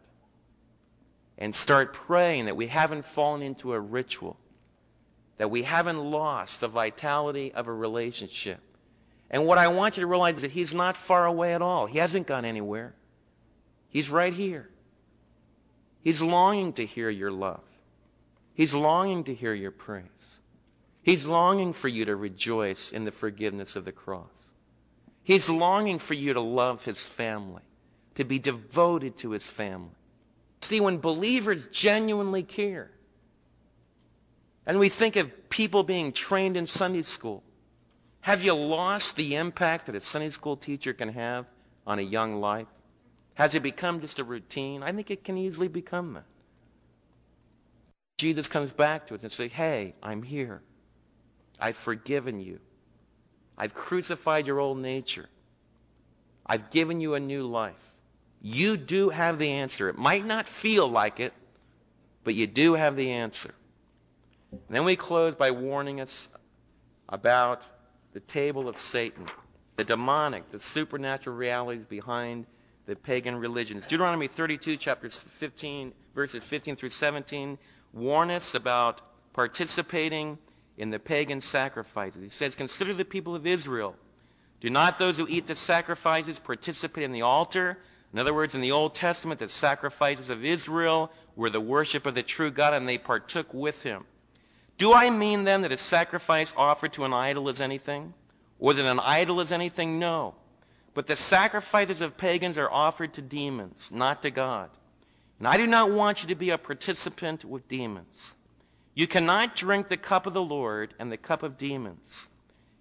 And 1.39 1.55
start 1.55 1.93
praying 1.93 2.47
that 2.47 2.57
we 2.57 2.67
haven't 2.67 3.05
fallen 3.05 3.43
into 3.43 3.73
a 3.75 3.81
ritual, 3.81 4.39
that 5.37 5.51
we 5.51 5.63
haven't 5.63 6.03
lost 6.03 6.61
the 6.61 6.69
vitality 6.69 7.53
of 7.53 7.69
a 7.69 7.73
relationship. 7.73 8.61
And 9.31 9.47
what 9.47 9.59
I 9.59 9.69
want 9.69 9.97
you 9.97 10.01
to 10.03 10.07
realize 10.07 10.37
is 10.37 10.43
that 10.43 10.53
He's 10.53 10.73
not 10.73 10.97
far 10.97 11.27
away 11.27 11.55
at 11.55 11.61
all. 11.61 11.87
He 11.87 11.99
hasn't 11.99 12.27
gone 12.27 12.45
anywhere. 12.45 12.95
He's 13.97 14.11
right 14.11 14.35
here. 14.35 14.69
He's 16.03 16.21
longing 16.21 16.75
to 16.75 16.85
hear 16.85 17.09
your 17.09 17.31
love. 17.31 17.63
He's 18.53 18.75
longing 18.75 19.25
to 19.25 19.33
hear 19.33 19.55
your 19.55 19.71
praise. 19.71 20.41
He's 21.03 21.27
longing 21.27 21.73
for 21.73 21.89
you 21.89 22.05
to 22.05 22.15
rejoice 22.15 22.93
in 22.93 23.07
the 23.07 23.11
forgiveness 23.11 23.75
of 23.75 23.87
the 23.87 23.93
cross. 23.93 24.53
He's 25.23 25.49
longing 25.49 25.99
for 25.99 26.13
you 26.13 26.35
to 26.35 26.43
love 26.43 26.85
his 26.85 26.99
family, 26.99 27.63
to 28.17 28.25
be 28.25 28.39
devoted 28.39 29.17
to 29.17 29.31
his 29.31 29.45
family. 29.45 29.97
See, 30.61 30.79
when 30.79 30.99
believers 30.99 31.67
genuinely 31.69 32.43
care, 32.43 32.91
and 34.67 34.79
we 34.79 34.91
think 34.91 35.17
of 35.17 35.49
people 35.49 35.85
being 35.85 36.13
trained 36.13 36.59
in 36.59 36.67
Sunday 36.67 37.01
school, 37.01 37.43
have 38.21 38.43
you 38.43 38.53
lost 38.53 39.17
the 39.17 39.37
impact 39.37 39.87
that 39.87 39.95
a 39.95 40.03
Sunday 40.03 40.29
school 40.29 40.59
teacher 40.59 40.93
can 40.93 41.09
have 41.09 41.47
on 41.87 41.99
a 41.99 42.03
young 42.03 42.43
life? 42.43 42.67
Has 43.37 43.55
it 43.55 43.63
become 43.63 44.01
just 44.01 44.19
a 44.19 44.25
routine? 44.25 44.83
I 44.83 44.93
think 44.93 45.11
it 45.11 45.23
can 45.23 45.37
easily 45.37 45.69
become 45.69 46.15
that. 46.15 46.25
Jesus 48.17 48.49
comes 48.49 48.73
back 48.73 49.07
to 49.07 49.15
us 49.15 49.23
and 49.23 49.31
says, 49.31 49.53
Hey, 49.53 49.95
I'm 50.03 50.23
here. 50.23 50.63
I've 51.61 51.77
forgiven 51.77 52.41
you. 52.41 52.61
I've 53.59 53.75
crucified 53.75 54.47
your 54.47 54.59
old 54.59 54.79
nature. 54.79 55.29
I've 56.47 56.71
given 56.71 57.01
you 57.01 57.15
a 57.15 57.21
new 57.21 57.47
life. 57.47 57.75
You 58.41 58.79
do 58.79 59.11
have 59.11 59.39
the 59.39 59.51
answer. 59.51 59.91
It 59.91 59.99
might 59.99 60.25
not 60.25 60.47
feel 60.47 60.89
like 60.89 61.21
it, 61.21 61.35
but 62.25 62.35
you 62.35 62.47
do 62.47 62.75
have 62.75 62.97
the 62.97 63.11
answer. 63.11 63.55
And 64.51 64.61
then 64.71 64.85
we 64.85 64.97
close 64.97 65.35
by 65.35 65.51
warning 65.51 66.01
us 66.01 66.31
about 67.09 67.67
the 68.15 68.21
table 68.21 68.67
of 68.67 68.79
Satan, 68.79 69.27
the 69.77 69.85
demonic, 69.85 70.51
the 70.51 70.61
supernatural 70.61 71.37
realities 71.37 71.85
behind 71.85 72.47
the 72.87 72.97
pagan 72.97 73.37
religions. 73.37 73.85
Deuteronomy 73.87 74.29
32, 74.29 74.77
chapters 74.77 75.19
15, 75.19 75.93
verses 76.15 76.43
15 76.43 76.77
through 76.77 76.91
17, 76.91 77.59
warn 77.93 78.31
us 78.31 78.55
about 78.55 79.03
participating 79.33 80.39
in 80.79 80.91
the 80.91 80.99
pagan 80.99 81.41
sacrifices. 81.41 82.23
He 82.23 82.29
says, 82.29 82.55
Consider 82.55 82.95
the 82.95 83.05
people 83.05 83.35
of 83.35 83.47
Israel. 83.47 83.97
Do 84.61 84.71
not 84.71 84.99
those 84.99 85.17
who 85.17 85.27
eat 85.29 85.47
the 85.47 85.55
sacrifices 85.55 86.39
participate 86.39 87.05
in 87.05 87.13
the 87.13 87.23
altar? 87.23 87.79
In 88.13 88.19
other 88.19 88.33
words, 88.33 88.55
in 88.55 88.61
the 88.61 88.73
Old 88.73 88.95
Testament, 88.95 89.41
the 89.41 89.49
sacrifices 89.49 90.31
of 90.31 90.45
Israel 90.45 91.13
were 91.35 91.51
the 91.51 91.61
worship 91.61 92.07
of 92.07 92.15
the 92.15 92.23
true 92.23 92.51
God, 92.51 92.73
and 92.73 92.89
they 92.89 92.99
partook 92.99 93.53
with 93.53 93.83
him. 93.83 94.05
Do 94.79 94.95
I 94.95 95.11
mean 95.11 95.45
then 95.45 95.63
that 95.63 95.73
a 95.73 95.77
sacrifice 95.77 96.55
offered 96.57 96.93
to 96.95 97.05
an 97.05 97.13
idol 97.13 97.49
is 97.49 97.61
anything? 97.61 98.15
Or 98.59 98.73
that 98.73 98.87
an 98.87 99.01
idol 99.01 99.41
is 99.41 99.53
anything? 99.53 99.99
No. 99.99 100.35
But 100.97 101.09
the 101.09 101.15
sacrifices 101.15 102.01
of 102.01 102.17
pagans 102.17 102.57
are 102.57 102.73
offered 102.73 103.13
to 103.15 103.23
demons, 103.23 103.93
not 103.93 104.23
to 104.23 104.31
God. 104.31 104.71
And 105.39 105.47
I 105.47 105.59
do 105.59 105.67
not 105.67 105.91
want 105.91 106.23
you 106.23 106.29
to 106.29 106.35
be 106.35 106.49
a 106.49 106.57
participant 106.57 107.45
with 107.45 107.69
demons. 107.69 108.35
You 108.95 109.07
cannot 109.07 109.55
drink 109.55 109.89
the 109.89 109.99
cup 109.99 110.27
of 110.27 110.33
the 110.33 110.43
Lord 110.43 110.95
and 110.99 111.13
the 111.13 111.19
cup 111.19 111.43
of 111.43 111.59
demons. 111.59 112.31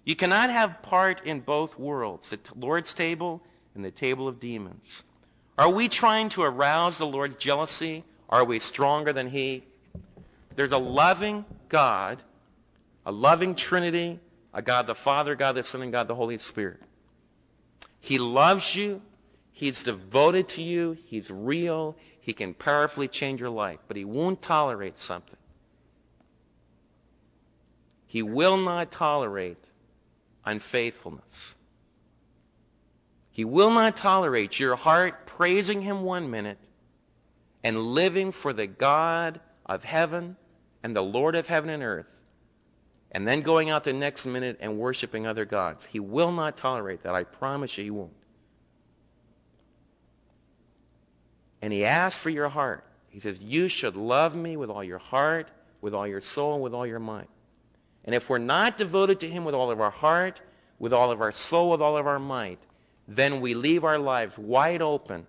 You 0.05 0.15
cannot 0.15 0.49
have 0.49 0.81
part 0.81 1.25
in 1.25 1.41
both 1.41 1.77
worlds, 1.77 2.29
the 2.29 2.39
Lord's 2.55 2.93
table 2.93 3.43
and 3.75 3.83
the 3.83 3.91
table 3.91 4.29
of 4.29 4.39
demons. 4.39 5.03
Are 5.57 5.69
we 5.69 5.89
trying 5.89 6.29
to 6.29 6.43
arouse 6.43 6.97
the 6.97 7.05
Lord's 7.05 7.35
jealousy? 7.35 8.05
Are 8.29 8.45
we 8.45 8.59
stronger 8.59 9.11
than 9.11 9.29
He? 9.29 9.65
There's 10.55 10.71
a 10.71 10.77
loving 10.77 11.43
God, 11.67 12.23
a 13.05 13.11
loving 13.11 13.55
Trinity, 13.55 14.21
a 14.53 14.61
God 14.61 14.87
the 14.87 14.95
Father, 14.95 15.35
God 15.35 15.55
the 15.55 15.63
Son, 15.63 15.81
and 15.81 15.91
God 15.91 16.07
the 16.07 16.15
Holy 16.15 16.37
Spirit. 16.37 16.79
He 18.05 18.19
loves 18.19 18.75
you. 18.75 19.01
He's 19.51 19.83
devoted 19.83 20.47
to 20.49 20.61
you. 20.61 20.95
He's 21.05 21.31
real. 21.31 21.97
He 22.19 22.33
can 22.33 22.53
powerfully 22.53 23.07
change 23.07 23.41
your 23.41 23.49
life, 23.49 23.79
but 23.87 23.97
He 23.97 24.05
won't 24.05 24.43
tolerate 24.43 24.99
something. 24.99 25.39
He 28.05 28.21
will 28.21 28.57
not 28.57 28.91
tolerate 28.91 29.71
unfaithfulness. 30.45 31.55
He 33.31 33.43
will 33.43 33.71
not 33.71 33.97
tolerate 33.97 34.59
your 34.59 34.75
heart 34.75 35.25
praising 35.25 35.81
Him 35.81 36.03
one 36.03 36.29
minute 36.29 36.69
and 37.63 37.79
living 37.79 38.31
for 38.31 38.53
the 38.53 38.67
God 38.67 39.39
of 39.65 39.83
heaven 39.83 40.37
and 40.83 40.95
the 40.95 41.01
Lord 41.01 41.35
of 41.35 41.47
heaven 41.47 41.71
and 41.71 41.81
earth, 41.81 42.14
and 43.11 43.27
then 43.27 43.41
going 43.41 43.69
out 43.69 43.83
the 43.83 43.93
next 43.93 44.25
minute 44.25 44.57
and 44.59 44.77
worshiping 44.77 45.25
other 45.25 45.45
gods. 45.45 45.85
He 45.85 45.99
will 45.99 46.31
not 46.31 46.57
tolerate 46.57 47.03
that. 47.03 47.15
I 47.15 47.23
promise 47.23 47.77
you, 47.77 47.83
He 47.83 47.91
won't. 47.91 48.11
And 51.61 51.71
He 51.71 51.85
asks 51.85 52.19
for 52.19 52.29
your 52.29 52.49
heart. 52.49 52.83
He 53.09 53.19
says, 53.19 53.39
You 53.39 53.69
should 53.69 53.95
love 53.95 54.35
me 54.35 54.57
with 54.57 54.69
all 54.69 54.83
your 54.83 54.97
heart, 54.97 55.51
with 55.81 55.93
all 55.93 56.07
your 56.07 56.21
soul, 56.21 56.59
with 56.59 56.73
all 56.73 56.85
your 56.85 56.99
might. 56.99 57.29
And 58.03 58.13
if 58.13 58.29
we're 58.29 58.37
not 58.37 58.77
devoted 58.77 59.19
to 59.21 59.29
Him 59.29 59.45
with 59.45 59.55
all 59.55 59.71
of 59.71 59.79
our 59.79 59.91
heart, 59.91 60.41
with 60.79 60.93
all 60.93 61.11
of 61.11 61.21
our 61.21 61.31
soul, 61.31 61.71
with 61.71 61.81
all 61.81 61.97
of 61.97 62.05
our 62.05 62.19
might, 62.19 62.67
then 63.07 63.39
we 63.39 63.53
leave 63.53 63.83
our 63.83 63.97
lives 63.97 64.37
wide 64.37 64.81
open 64.81 65.25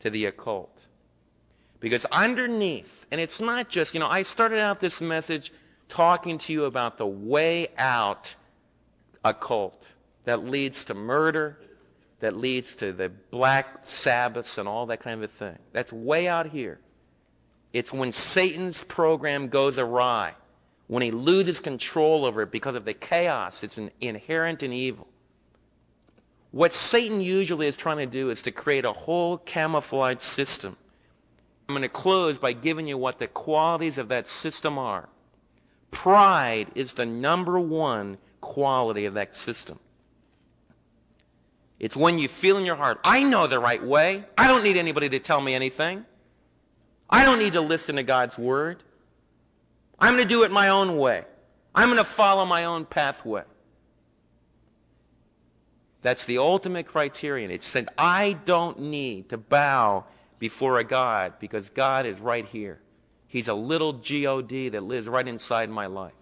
to 0.00 0.10
the 0.10 0.26
occult. 0.26 0.86
Because 1.78 2.04
underneath, 2.06 3.06
and 3.10 3.20
it's 3.20 3.40
not 3.40 3.68
just, 3.68 3.94
you 3.94 4.00
know, 4.00 4.08
I 4.08 4.22
started 4.22 4.58
out 4.58 4.80
this 4.80 5.00
message 5.00 5.52
talking 5.88 6.38
to 6.38 6.52
you 6.52 6.64
about 6.64 6.98
the 6.98 7.06
way 7.06 7.68
out 7.78 8.34
occult 9.24 9.86
that 10.24 10.44
leads 10.44 10.84
to 10.86 10.94
murder, 10.94 11.58
that 12.20 12.36
leads 12.36 12.74
to 12.76 12.92
the 12.92 13.08
black 13.30 13.80
Sabbaths 13.84 14.58
and 14.58 14.68
all 14.68 14.86
that 14.86 15.00
kind 15.00 15.22
of 15.22 15.22
a 15.22 15.32
thing. 15.32 15.58
That's 15.72 15.92
way 15.92 16.28
out 16.28 16.46
here. 16.46 16.80
It's 17.72 17.92
when 17.92 18.12
Satan's 18.12 18.82
program 18.84 19.48
goes 19.48 19.78
awry 19.78 20.34
when 20.88 21.02
he 21.02 21.10
loses 21.10 21.60
control 21.60 22.24
over 22.24 22.42
it 22.42 22.50
because 22.50 22.76
of 22.76 22.84
the 22.84 22.94
chaos 22.94 23.60
that's 23.60 23.78
inherent 24.00 24.62
in 24.62 24.72
evil. 24.72 25.06
What 26.52 26.72
Satan 26.72 27.20
usually 27.20 27.66
is 27.66 27.76
trying 27.76 27.98
to 27.98 28.06
do 28.06 28.30
is 28.30 28.42
to 28.42 28.50
create 28.50 28.84
a 28.84 28.92
whole 28.92 29.38
camouflage 29.38 30.20
system. 30.20 30.76
I'm 31.68 31.74
going 31.74 31.82
to 31.82 31.88
close 31.88 32.38
by 32.38 32.52
giving 32.52 32.86
you 32.86 32.96
what 32.96 33.18
the 33.18 33.26
qualities 33.26 33.98
of 33.98 34.08
that 34.08 34.28
system 34.28 34.78
are. 34.78 35.08
Pride 35.96 36.70
is 36.74 36.92
the 36.92 37.06
number 37.06 37.58
one 37.58 38.18
quality 38.42 39.06
of 39.06 39.14
that 39.14 39.34
system. 39.34 39.78
It's 41.80 41.96
when 41.96 42.18
you 42.18 42.28
feel 42.28 42.58
in 42.58 42.66
your 42.66 42.76
heart, 42.76 43.00
I 43.02 43.22
know 43.22 43.46
the 43.46 43.58
right 43.58 43.82
way. 43.82 44.22
I 44.36 44.46
don't 44.46 44.62
need 44.62 44.76
anybody 44.76 45.08
to 45.08 45.18
tell 45.18 45.40
me 45.40 45.54
anything. 45.54 46.04
I 47.08 47.24
don't 47.24 47.38
need 47.38 47.54
to 47.54 47.62
listen 47.62 47.96
to 47.96 48.02
God's 48.02 48.36
word. 48.36 48.84
I'm 49.98 50.12
going 50.16 50.22
to 50.22 50.28
do 50.28 50.44
it 50.44 50.50
my 50.50 50.68
own 50.68 50.98
way. 50.98 51.24
I'm 51.74 51.88
going 51.88 51.96
to 51.96 52.04
follow 52.04 52.44
my 52.44 52.66
own 52.66 52.84
pathway. 52.84 53.44
That's 56.02 56.26
the 56.26 56.36
ultimate 56.36 56.86
criterion. 56.86 57.50
It 57.50 57.62
said, 57.62 57.88
I 57.96 58.34
don't 58.44 58.80
need 58.80 59.30
to 59.30 59.38
bow 59.38 60.04
before 60.38 60.78
a 60.78 60.84
God 60.84 61.32
because 61.40 61.70
God 61.70 62.04
is 62.04 62.20
right 62.20 62.44
here. 62.44 62.80
He's 63.36 63.48
a 63.48 63.54
little 63.54 63.92
G-O-D 63.92 64.70
that 64.70 64.82
lives 64.82 65.06
right 65.06 65.28
inside 65.28 65.68
my 65.68 65.84
life. 65.84 66.14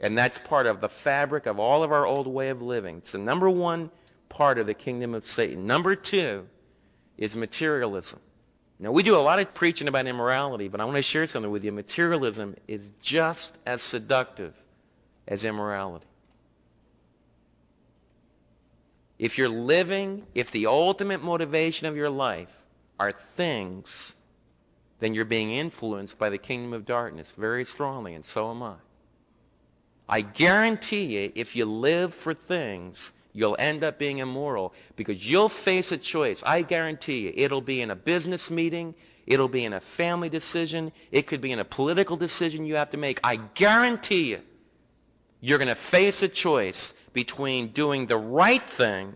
And 0.00 0.16
that's 0.16 0.38
part 0.38 0.64
of 0.64 0.80
the 0.80 0.88
fabric 0.88 1.44
of 1.44 1.58
all 1.58 1.82
of 1.82 1.92
our 1.92 2.06
old 2.06 2.26
way 2.26 2.48
of 2.48 2.62
living. 2.62 2.96
It's 2.96 3.12
the 3.12 3.18
number 3.18 3.50
one 3.50 3.90
part 4.30 4.58
of 4.58 4.66
the 4.66 4.72
kingdom 4.72 5.12
of 5.12 5.26
Satan. 5.26 5.66
Number 5.66 5.94
two 5.94 6.48
is 7.18 7.36
materialism. 7.36 8.20
Now, 8.78 8.90
we 8.90 9.02
do 9.02 9.16
a 9.16 9.20
lot 9.20 9.38
of 9.38 9.52
preaching 9.52 9.86
about 9.86 10.06
immorality, 10.06 10.68
but 10.68 10.80
I 10.80 10.86
want 10.86 10.96
to 10.96 11.02
share 11.02 11.26
something 11.26 11.50
with 11.52 11.62
you. 11.62 11.72
Materialism 11.72 12.56
is 12.66 12.90
just 13.02 13.58
as 13.66 13.82
seductive 13.82 14.58
as 15.26 15.44
immorality. 15.44 16.06
If 19.18 19.36
you're 19.36 19.50
living, 19.50 20.24
if 20.34 20.52
the 20.52 20.68
ultimate 20.68 21.22
motivation 21.22 21.86
of 21.86 21.96
your 21.96 22.08
life 22.08 22.62
are 22.98 23.12
things, 23.12 24.14
then 25.00 25.14
you're 25.14 25.24
being 25.24 25.52
influenced 25.52 26.18
by 26.18 26.28
the 26.28 26.38
kingdom 26.38 26.72
of 26.72 26.84
darkness 26.84 27.32
very 27.36 27.64
strongly, 27.64 28.14
and 28.14 28.24
so 28.24 28.50
am 28.50 28.62
I. 28.62 28.74
I 30.08 30.20
guarantee 30.22 31.04
you, 31.04 31.32
if 31.34 31.54
you 31.54 31.66
live 31.66 32.14
for 32.14 32.34
things, 32.34 33.12
you'll 33.32 33.56
end 33.58 33.84
up 33.84 33.98
being 33.98 34.18
immoral 34.18 34.74
because 34.96 35.30
you'll 35.30 35.48
face 35.48 35.92
a 35.92 35.96
choice. 35.98 36.42
I 36.44 36.62
guarantee 36.62 37.26
you, 37.26 37.32
it'll 37.36 37.60
be 37.60 37.82
in 37.82 37.90
a 37.90 37.96
business 37.96 38.50
meeting, 38.50 38.94
it'll 39.26 39.48
be 39.48 39.64
in 39.64 39.74
a 39.74 39.80
family 39.80 40.28
decision, 40.28 40.92
it 41.12 41.26
could 41.26 41.40
be 41.40 41.52
in 41.52 41.58
a 41.58 41.64
political 41.64 42.16
decision 42.16 42.66
you 42.66 42.76
have 42.76 42.90
to 42.90 42.96
make. 42.96 43.20
I 43.22 43.36
guarantee 43.36 44.30
you, 44.30 44.40
you're 45.40 45.58
going 45.58 45.68
to 45.68 45.74
face 45.76 46.22
a 46.22 46.28
choice 46.28 46.94
between 47.12 47.68
doing 47.68 48.06
the 48.06 48.16
right 48.16 48.68
thing 48.68 49.14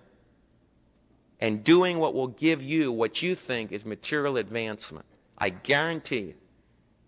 and 1.41 1.65
doing 1.65 1.99
what 1.99 2.15
will 2.15 2.29
give 2.29 2.63
you 2.63 2.93
what 2.93 3.23
you 3.23 3.35
think 3.35 3.73
is 3.73 3.85
material 3.85 4.37
advancement. 4.37 5.07
I 5.43 5.49
guarantee 5.49 6.21
you, 6.21 6.35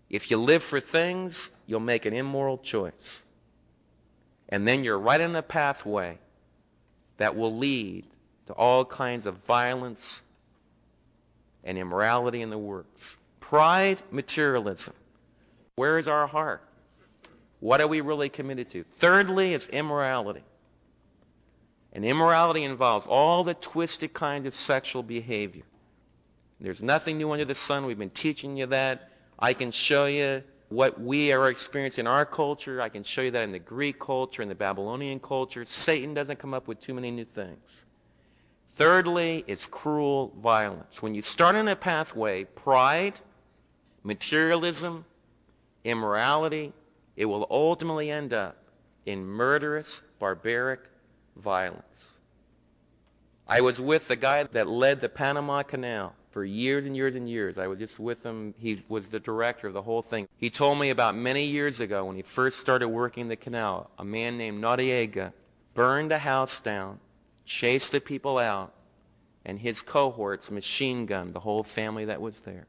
if 0.09 0.29
you 0.29 0.35
live 0.35 0.61
for 0.61 0.81
things, 0.81 1.51
you'll 1.67 1.79
make 1.79 2.05
an 2.05 2.13
immoral 2.13 2.57
choice. 2.57 3.23
And 4.49 4.67
then 4.67 4.83
you're 4.83 4.99
right 4.99 5.21
in 5.21 5.33
a 5.37 5.41
pathway 5.41 6.19
that 7.15 7.37
will 7.37 7.55
lead 7.55 8.07
to 8.47 8.53
all 8.53 8.83
kinds 8.83 9.25
of 9.25 9.37
violence 9.45 10.21
and 11.63 11.77
immorality 11.77 12.41
in 12.41 12.49
the 12.49 12.57
works. 12.57 13.17
Pride, 13.39 14.01
materialism. 14.11 14.95
Where 15.77 15.97
is 15.97 16.09
our 16.09 16.27
heart? 16.27 16.61
What 17.61 17.79
are 17.79 17.87
we 17.87 18.01
really 18.01 18.27
committed 18.27 18.69
to? 18.71 18.83
Thirdly, 18.83 19.53
it's 19.53 19.69
immorality. 19.69 20.43
And 21.93 22.03
immorality 22.03 22.65
involves 22.65 23.07
all 23.07 23.45
the 23.45 23.53
twisted 23.53 24.13
kind 24.13 24.45
of 24.45 24.53
sexual 24.53 25.03
behavior. 25.03 25.63
There's 26.59 26.81
nothing 26.81 27.17
new 27.17 27.31
under 27.31 27.45
the 27.45 27.55
sun. 27.55 27.85
We've 27.85 27.99
been 27.99 28.09
teaching 28.09 28.57
you 28.57 28.65
that. 28.67 29.09
I 29.37 29.53
can 29.53 29.71
show 29.71 30.05
you 30.05 30.43
what 30.69 30.99
we 30.99 31.31
are 31.31 31.49
experiencing 31.49 32.03
in 32.03 32.07
our 32.07 32.25
culture. 32.25 32.81
I 32.81 32.89
can 32.89 33.03
show 33.03 33.21
you 33.21 33.31
that 33.31 33.43
in 33.43 33.51
the 33.51 33.59
Greek 33.59 33.99
culture, 33.99 34.41
in 34.41 34.49
the 34.49 34.55
Babylonian 34.55 35.19
culture. 35.19 35.65
Satan 35.65 36.13
doesn't 36.13 36.39
come 36.39 36.53
up 36.53 36.67
with 36.67 36.79
too 36.79 36.93
many 36.93 37.11
new 37.11 37.25
things. 37.25 37.85
Thirdly, 38.75 39.43
it's 39.47 39.65
cruel 39.65 40.33
violence. 40.41 41.01
When 41.01 41.13
you 41.13 41.21
start 41.21 41.55
on 41.55 41.67
a 41.67 41.75
pathway, 41.75 42.43
pride, 42.43 43.19
materialism, 44.03 45.05
immorality, 45.83 46.73
it 47.15 47.25
will 47.25 47.47
ultimately 47.49 48.11
end 48.11 48.33
up 48.33 48.57
in 49.05 49.25
murderous, 49.25 50.01
barbaric 50.19 50.81
violence. 51.37 51.83
I 53.47 53.61
was 53.61 53.79
with 53.79 54.07
the 54.07 54.15
guy 54.15 54.43
that 54.43 54.67
led 54.67 55.01
the 55.01 55.09
Panama 55.09 55.63
Canal 55.63 56.15
for 56.35 56.43
years 56.43 56.85
and 56.85 56.97
years 56.97 57.15
and 57.15 57.29
years. 57.29 57.57
I 57.57 57.67
was 57.67 57.79
just 57.79 57.97
with 57.97 58.21
him. 58.21 58.53
He 58.59 58.83
was 58.89 59.07
the 59.07 59.21
director 59.21 59.67
of 59.67 59.73
the 59.73 59.81
whole 59.81 60.01
thing. 60.01 60.27
He 60.37 60.49
told 60.49 60.77
me 60.77 60.89
about 60.89 61.15
many 61.15 61.45
years 61.45 61.79
ago 61.79 62.03
when 62.03 62.17
he 62.17 62.23
first 62.23 62.59
started 62.59 62.89
working 62.89 63.29
the 63.29 63.37
canal, 63.37 63.89
a 63.97 64.03
man 64.03 64.37
named 64.37 64.61
Noriega 64.61 65.31
burned 65.75 66.11
a 66.11 66.17
house 66.17 66.59
down, 66.59 66.99
chased 67.45 67.93
the 67.93 68.01
people 68.01 68.37
out, 68.37 68.73
and 69.45 69.57
his 69.57 69.81
cohorts 69.81 70.51
machine 70.51 71.05
gunned 71.05 71.33
the 71.33 71.39
whole 71.39 71.63
family 71.63 72.03
that 72.03 72.19
was 72.19 72.37
there 72.41 72.67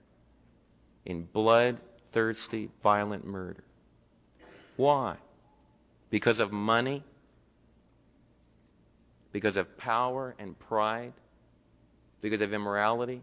in 1.05 1.25
blood-thirsty, 1.25 2.71
violent 2.85 3.27
murder. 3.27 3.65
Why? 4.77 5.17
Because 6.09 6.39
of 6.39 6.53
money? 6.53 7.03
Because 9.33 9.57
of 9.57 9.77
power 9.77 10.37
and 10.39 10.57
pride? 10.57 11.15
Because 12.21 12.41
of 12.41 12.55
immorality? 12.55 13.23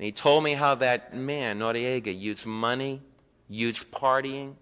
And 0.00 0.06
he 0.06 0.12
told 0.12 0.44
me 0.44 0.54
how 0.54 0.76
that 0.76 1.14
man, 1.14 1.58
Noriega, 1.58 2.18
used 2.18 2.46
money, 2.46 3.02
used 3.50 3.90
partying. 3.90 4.54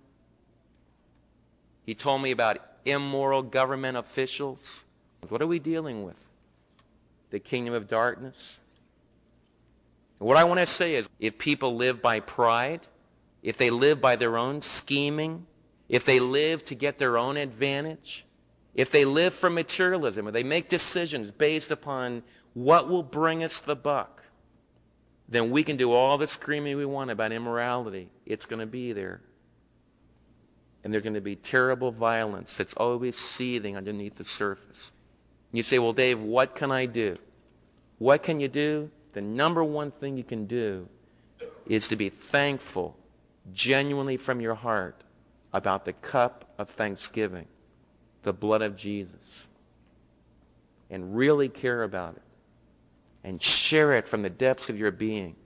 He 1.86 1.94
told 1.94 2.22
me 2.22 2.32
about 2.32 2.58
immoral 2.84 3.42
government 3.42 3.96
officials. 3.96 4.84
What 5.28 5.40
are 5.40 5.46
we 5.46 5.60
dealing 5.60 6.02
with? 6.02 6.16
The 7.30 7.38
kingdom 7.38 7.72
of 7.72 7.86
darkness? 7.86 8.58
what 10.18 10.36
I 10.36 10.42
want 10.42 10.58
to 10.58 10.66
say 10.66 10.96
is 10.96 11.08
if 11.20 11.38
people 11.38 11.76
live 11.76 12.02
by 12.02 12.18
pride, 12.18 12.88
if 13.44 13.56
they 13.56 13.70
live 13.70 14.00
by 14.00 14.16
their 14.16 14.36
own 14.36 14.60
scheming, 14.60 15.46
if 15.88 16.04
they 16.04 16.18
live 16.18 16.64
to 16.64 16.74
get 16.74 16.98
their 16.98 17.16
own 17.16 17.36
advantage, 17.36 18.26
if 18.74 18.90
they 18.90 19.04
live 19.04 19.32
for 19.32 19.50
materialism, 19.50 20.26
if 20.26 20.34
they 20.34 20.42
make 20.42 20.68
decisions 20.68 21.30
based 21.30 21.70
upon 21.70 22.24
what 22.54 22.88
will 22.88 23.04
bring 23.04 23.44
us 23.44 23.60
the 23.60 23.76
buck, 23.76 24.24
then 25.28 25.50
we 25.50 25.62
can 25.62 25.76
do 25.76 25.92
all 25.92 26.16
the 26.16 26.26
screaming 26.26 26.76
we 26.76 26.86
want 26.86 27.10
about 27.10 27.32
immorality. 27.32 28.08
It's 28.24 28.46
going 28.46 28.60
to 28.60 28.66
be 28.66 28.92
there. 28.92 29.20
And 30.82 30.92
there's 30.92 31.02
going 31.02 31.14
to 31.14 31.20
be 31.20 31.36
terrible 31.36 31.90
violence 31.90 32.56
that's 32.56 32.72
always 32.74 33.16
seething 33.16 33.76
underneath 33.76 34.14
the 34.14 34.24
surface. 34.24 34.92
And 35.50 35.58
you 35.58 35.62
say, 35.62 35.78
well, 35.78 35.92
Dave, 35.92 36.18
what 36.18 36.54
can 36.54 36.72
I 36.72 36.86
do? 36.86 37.16
What 37.98 38.22
can 38.22 38.40
you 38.40 38.48
do? 38.48 38.90
The 39.12 39.20
number 39.20 39.62
one 39.62 39.90
thing 39.90 40.16
you 40.16 40.24
can 40.24 40.46
do 40.46 40.88
is 41.66 41.88
to 41.88 41.96
be 41.96 42.08
thankful, 42.08 42.96
genuinely 43.52 44.16
from 44.16 44.40
your 44.40 44.54
heart, 44.54 45.04
about 45.52 45.84
the 45.84 45.92
cup 45.92 46.54
of 46.58 46.70
thanksgiving, 46.70 47.46
the 48.22 48.32
blood 48.32 48.62
of 48.62 48.76
Jesus, 48.76 49.46
and 50.88 51.16
really 51.16 51.48
care 51.48 51.82
about 51.82 52.16
it 52.16 52.22
and 53.24 53.42
share 53.42 53.92
it 53.92 54.08
from 54.08 54.22
the 54.22 54.30
depths 54.30 54.68
of 54.68 54.78
your 54.78 54.90
being 54.90 55.36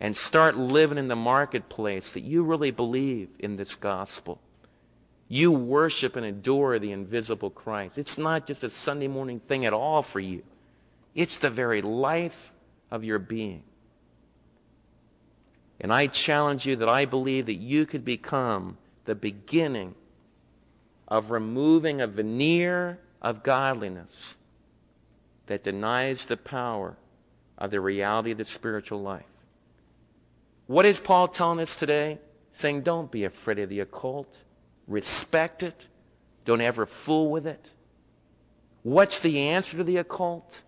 and 0.00 0.16
start 0.16 0.56
living 0.56 0.98
in 0.98 1.08
the 1.08 1.16
marketplace 1.16 2.12
that 2.12 2.22
you 2.22 2.42
really 2.42 2.70
believe 2.70 3.28
in 3.38 3.56
this 3.56 3.74
gospel. 3.74 4.40
You 5.28 5.50
worship 5.52 6.16
and 6.16 6.26
adore 6.26 6.78
the 6.78 6.92
invisible 6.92 7.50
Christ. 7.50 7.96
It's 7.98 8.18
not 8.18 8.46
just 8.46 8.62
a 8.64 8.70
Sunday 8.70 9.08
morning 9.08 9.40
thing 9.40 9.64
at 9.64 9.72
all 9.72 10.02
for 10.02 10.20
you. 10.20 10.42
It's 11.14 11.38
the 11.38 11.50
very 11.50 11.80
life 11.80 12.52
of 12.90 13.04
your 13.04 13.18
being. 13.18 13.62
And 15.80 15.92
I 15.92 16.06
challenge 16.06 16.66
you 16.66 16.76
that 16.76 16.88
I 16.88 17.04
believe 17.04 17.46
that 17.46 17.54
you 17.54 17.86
could 17.86 18.04
become 18.04 18.78
the 19.04 19.14
beginning 19.14 19.94
of 21.08 21.30
removing 21.30 22.00
a 22.00 22.06
veneer 22.06 22.98
of 23.20 23.42
godliness 23.42 24.36
that 25.46 25.64
denies 25.64 26.24
the 26.24 26.36
power 26.36 26.96
of 27.58 27.70
the 27.70 27.80
reality 27.80 28.32
of 28.32 28.38
the 28.38 28.44
spiritual 28.44 29.00
life. 29.00 29.24
What 30.66 30.86
is 30.86 31.00
Paul 31.00 31.28
telling 31.28 31.60
us 31.60 31.76
today? 31.76 32.18
Saying, 32.52 32.82
don't 32.82 33.10
be 33.10 33.24
afraid 33.24 33.58
of 33.58 33.68
the 33.68 33.80
occult. 33.80 34.42
Respect 34.86 35.62
it. 35.62 35.88
Don't 36.44 36.60
ever 36.60 36.86
fool 36.86 37.30
with 37.30 37.46
it. 37.46 37.72
What's 38.82 39.18
the 39.18 39.40
answer 39.40 39.76
to 39.78 39.84
the 39.84 39.96
occult? 39.96 40.62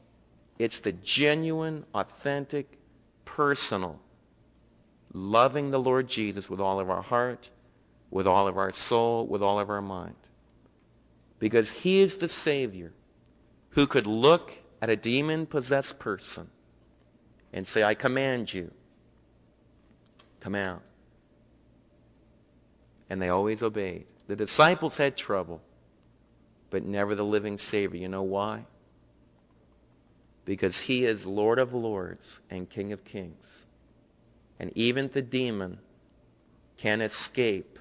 It's 0.58 0.78
the 0.78 0.92
genuine, 0.92 1.84
authentic, 1.94 2.78
personal, 3.24 4.00
loving 5.12 5.70
the 5.70 5.80
Lord 5.80 6.08
Jesus 6.08 6.48
with 6.48 6.60
all 6.60 6.80
of 6.80 6.88
our 6.88 7.02
heart, 7.02 7.50
with 8.10 8.26
all 8.26 8.48
of 8.48 8.56
our 8.56 8.72
soul, 8.72 9.26
with 9.26 9.42
all 9.42 9.60
of 9.60 9.68
our 9.68 9.82
mind. 9.82 10.14
Because 11.38 11.70
he 11.70 12.00
is 12.00 12.16
the 12.16 12.28
Savior 12.28 12.92
who 13.70 13.86
could 13.86 14.06
look 14.06 14.52
at 14.80 14.90
a 14.90 14.96
demon 14.96 15.46
possessed 15.46 15.98
person 15.98 16.48
and 17.52 17.66
say, 17.66 17.82
I 17.82 17.94
command 17.94 18.52
you, 18.52 18.70
come 20.40 20.54
out. 20.54 20.82
And 23.08 23.22
they 23.22 23.28
always 23.28 23.62
obeyed. 23.62 24.06
The 24.26 24.36
disciples 24.36 24.96
had 24.96 25.16
trouble, 25.16 25.62
but 26.70 26.84
never 26.84 27.14
the 27.14 27.24
living 27.24 27.58
Savior. 27.58 28.00
You 28.00 28.08
know 28.08 28.22
why? 28.22 28.64
Because 30.44 30.80
he 30.80 31.04
is 31.04 31.24
Lord 31.24 31.58
of 31.58 31.72
lords 31.72 32.40
and 32.50 32.68
King 32.68 32.92
of 32.92 33.04
kings. 33.04 33.66
And 34.58 34.72
even 34.74 35.08
the 35.08 35.22
demon 35.22 35.78
can 36.76 37.00
escape 37.00 37.78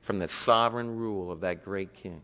from 0.00 0.18
the 0.18 0.28
sovereign 0.28 0.96
rule 0.96 1.30
of 1.30 1.40
that 1.40 1.64
great 1.64 1.92
king. 1.92 2.22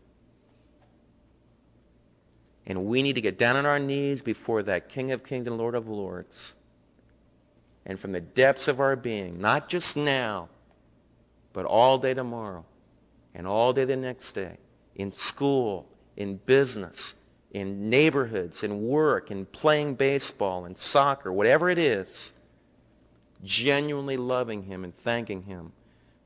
And 2.67 2.85
we 2.85 3.01
need 3.01 3.13
to 3.13 3.21
get 3.21 3.37
down 3.37 3.55
on 3.55 3.65
our 3.65 3.79
knees 3.79 4.21
before 4.21 4.61
that 4.63 4.89
King 4.89 5.13
of 5.13 5.23
Kings 5.23 5.47
and 5.47 5.57
Lord 5.57 5.73
of 5.73 5.87
Lords. 5.87 6.53
And 7.85 7.97
from 7.97 8.11
the 8.11 8.19
depths 8.19 8.67
of 8.67 8.81
our 8.81 8.97
being, 8.97 9.39
not 9.39 9.69
just 9.69 9.95
now, 9.95 10.49
but 11.53 11.65
all 11.65 11.97
day 11.97 12.13
tomorrow 12.13 12.65
and 13.33 13.47
all 13.47 13.71
day 13.71 13.85
the 13.85 13.95
next 13.95 14.33
day, 14.33 14.57
in 14.95 15.13
school, 15.13 15.87
in 16.17 16.35
business, 16.45 17.15
in 17.51 17.89
neighborhoods, 17.89 18.63
in 18.63 18.83
work, 18.85 19.31
in 19.31 19.45
playing 19.45 19.95
baseball, 19.95 20.65
in 20.65 20.75
soccer, 20.75 21.31
whatever 21.31 21.69
it 21.69 21.77
is, 21.77 22.33
genuinely 23.43 24.17
loving 24.17 24.63
Him 24.63 24.83
and 24.83 24.93
thanking 24.93 25.43
Him 25.43 25.71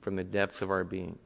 from 0.01 0.15
the 0.15 0.23
depths 0.23 0.63
of 0.63 0.71
our 0.71 0.83
being. 0.83 1.19